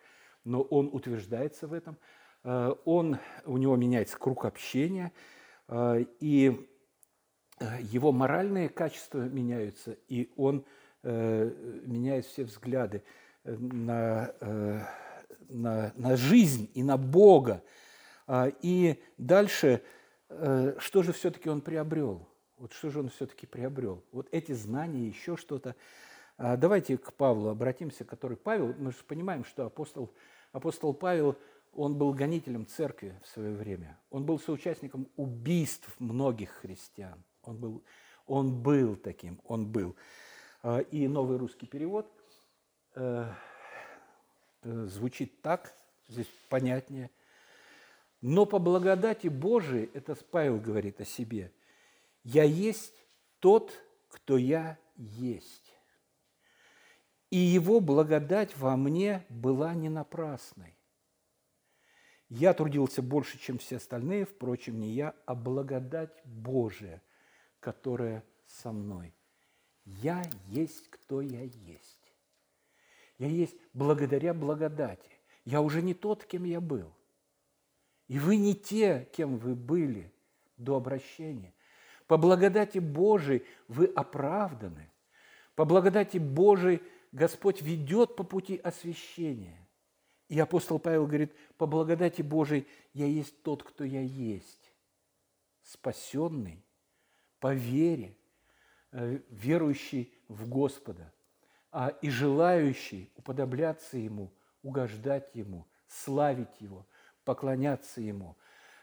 но 0.43 0.63
он 0.63 0.89
утверждается 0.91 1.67
в 1.67 1.73
этом, 1.73 1.97
э, 2.43 2.73
он, 2.85 3.19
у 3.45 3.57
него 3.57 3.75
меняется 3.75 4.17
круг 4.17 4.43
общения, 4.45 5.11
э, 5.67 6.05
и 6.19 6.67
его 7.81 8.11
моральные 8.11 8.69
качества 8.69 9.19
меняются, 9.19 9.97
и 10.07 10.31
он 10.35 10.65
меняет 11.03 12.25
все 12.25 12.43
взгляды 12.43 13.03
на 13.43 14.33
на, 15.51 15.93
на 15.95 16.15
жизнь 16.15 16.69
и 16.73 16.83
на 16.83 16.97
Бога. 16.97 17.63
А, 18.27 18.51
и 18.61 19.01
дальше, 19.17 19.81
э, 20.29 20.75
что 20.79 21.03
же 21.03 21.13
все-таки 21.13 21.49
он 21.49 21.61
приобрел? 21.61 22.27
Вот 22.57 22.73
что 22.73 22.89
же 22.89 22.99
он 22.99 23.09
все-таки 23.09 23.45
приобрел? 23.45 24.03
Вот 24.11 24.27
эти 24.31 24.51
знания, 24.53 25.07
еще 25.07 25.35
что-то. 25.35 25.75
А, 26.37 26.57
давайте 26.57 26.97
к 26.97 27.13
Павлу 27.13 27.49
обратимся, 27.49 28.05
который 28.05 28.37
Павел, 28.37 28.73
мы 28.77 28.91
же 28.91 28.97
понимаем, 29.07 29.43
что 29.43 29.65
апостол, 29.65 30.13
апостол 30.51 30.93
Павел, 30.93 31.37
он 31.73 31.97
был 31.97 32.13
гонителем 32.13 32.65
церкви 32.65 33.19
в 33.23 33.27
свое 33.27 33.53
время. 33.53 33.97
Он 34.09 34.25
был 34.25 34.39
соучастником 34.39 35.07
убийств 35.15 35.89
многих 35.99 36.49
христиан. 36.49 37.23
Он 37.43 37.57
был, 37.57 37.83
он 38.25 38.61
был 38.61 38.95
таким, 38.95 39.39
он 39.45 39.65
был. 39.65 39.95
А, 40.63 40.79
и 40.79 41.07
новый 41.07 41.37
русский 41.37 41.67
перевод 41.67 42.11
э,– 42.95 43.31
звучит 44.63 45.41
так, 45.41 45.73
здесь 46.07 46.27
понятнее. 46.49 47.09
Но 48.21 48.45
по 48.45 48.59
благодати 48.59 49.27
Божией, 49.27 49.89
это 49.93 50.15
Павел 50.15 50.59
говорит 50.59 51.01
о 51.01 51.05
себе, 51.05 51.51
я 52.23 52.43
есть 52.43 52.93
тот, 53.39 53.73
кто 54.09 54.37
я 54.37 54.77
есть. 54.95 55.73
И 57.31 57.37
его 57.37 57.79
благодать 57.79 58.55
во 58.57 58.75
мне 58.75 59.25
была 59.29 59.73
не 59.73 59.89
напрасной. 59.89 60.75
Я 62.29 62.53
трудился 62.53 63.01
больше, 63.01 63.39
чем 63.39 63.57
все 63.57 63.77
остальные, 63.77 64.25
впрочем, 64.25 64.79
не 64.79 64.91
я, 64.91 65.15
а 65.25 65.33
благодать 65.33 66.21
Божия, 66.23 67.01
которая 67.61 68.25
со 68.45 68.73
мной. 68.73 69.13
Я 69.85 70.21
есть, 70.47 70.89
кто 70.89 71.21
я 71.21 71.43
есть. 71.43 72.13
Я 73.17 73.27
есть 73.27 73.55
благодаря 73.73 74.33
благодати. 74.33 75.11
Я 75.45 75.61
уже 75.61 75.81
не 75.81 75.93
тот, 75.93 76.25
кем 76.25 76.43
я 76.43 76.59
был. 76.59 76.91
И 78.07 78.19
вы 78.19 78.35
не 78.35 78.55
те, 78.55 79.07
кем 79.13 79.37
вы 79.37 79.55
были 79.55 80.11
до 80.57 80.75
обращения. 80.75 81.53
По 82.07 82.17
благодати 82.17 82.79
Божией 82.79 83.45
вы 83.67 83.85
оправданы. 83.85 84.91
По 85.55 85.63
благодати 85.63 86.17
Божией 86.17 86.81
Господь 87.11 87.61
ведет 87.61 88.15
по 88.15 88.23
пути 88.23 88.57
освящения. 88.57 89.57
И 90.27 90.39
апостол 90.39 90.79
Павел 90.79 91.05
говорит, 91.05 91.33
по 91.57 91.67
благодати 91.67 92.21
Божией 92.21 92.65
я 92.93 93.05
есть 93.05 93.41
тот, 93.43 93.63
кто 93.63 93.83
я 93.83 94.01
есть, 94.01 94.73
спасенный 95.61 96.63
по 97.41 97.53
вере, 97.53 98.15
э, 98.91 99.19
верующий 99.29 100.13
в 100.29 100.47
Господа, 100.47 101.11
а 101.71 101.89
и 102.01 102.09
желающий 102.09 103.09
уподобляться 103.17 103.97
Ему, 103.97 104.31
угождать 104.63 105.29
Ему, 105.33 105.65
славить 105.87 106.61
Его, 106.61 106.85
поклоняться 107.25 107.99
Ему, 107.99 108.37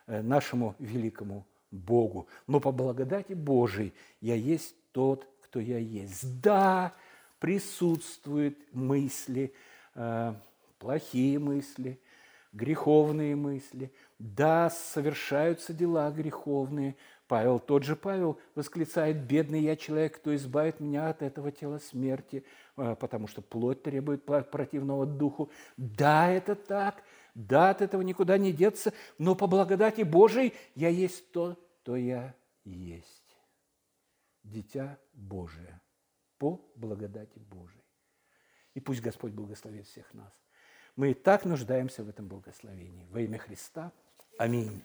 э, 0.07 0.21
нашему 0.21 0.75
великому 0.79 1.47
Богу. 1.71 2.27
Но 2.47 2.61
по 2.61 2.73
благодати 2.73 3.33
Божией 3.33 3.95
я 4.21 4.35
есть 4.35 4.75
тот, 4.93 5.27
кто 5.43 5.61
я 5.61 5.79
есть. 5.79 6.41
Да, 6.41 6.95
присутствуют 7.39 8.59
мысли, 8.73 9.55
э, 9.95 10.35
плохие 10.81 11.39
мысли, 11.39 12.01
греховные 12.53 13.37
мысли. 13.37 13.93
Да, 14.19 14.69
совершаются 14.71 15.73
дела 15.73 16.11
греховные. 16.11 16.97
Павел, 17.29 17.61
тот 17.61 17.85
же 17.85 17.95
Павел 17.95 18.41
восклицает, 18.55 19.19
«Бедный 19.19 19.61
я 19.61 19.77
человек, 19.77 20.17
кто 20.17 20.35
избавит 20.35 20.81
меня 20.81 21.11
от 21.11 21.23
этого 21.23 21.53
тела 21.53 21.79
смерти, 21.79 22.43
э, 22.77 22.97
потому 22.99 23.29
что 23.29 23.43
плоть 23.43 23.83
требует 23.83 24.25
противного 24.25 25.05
духу». 25.05 25.51
Да, 25.77 26.31
это 26.31 26.55
так, 26.55 27.05
да, 27.35 27.71
от 27.71 27.83
этого 27.83 28.01
никуда 28.01 28.39
не 28.39 28.51
деться, 28.53 28.95
но 29.19 29.35
по 29.35 29.47
благодати 29.47 30.03
Божией 30.03 30.55
я 30.75 30.89
есть 30.89 31.31
то, 31.31 31.57
кто 31.83 31.97
я 31.97 32.35
есть. 32.65 33.37
Дитя 34.43 34.99
Божие 35.13 35.81
по 36.39 36.61
благодати 36.77 37.39
Божией. 37.39 37.85
И 38.73 38.81
пусть 38.81 39.03
Господь 39.03 39.33
благословит 39.33 39.87
всех 39.87 40.15
нас. 40.15 40.33
Мы 40.97 41.11
и 41.11 41.15
так 41.15 41.45
нуждаемся 41.45 42.03
в 42.03 42.09
этом 42.09 42.27
благословении. 42.27 43.07
Во 43.11 43.21
имя 43.21 43.39
Христа. 43.39 43.93
Аминь. 44.39 44.83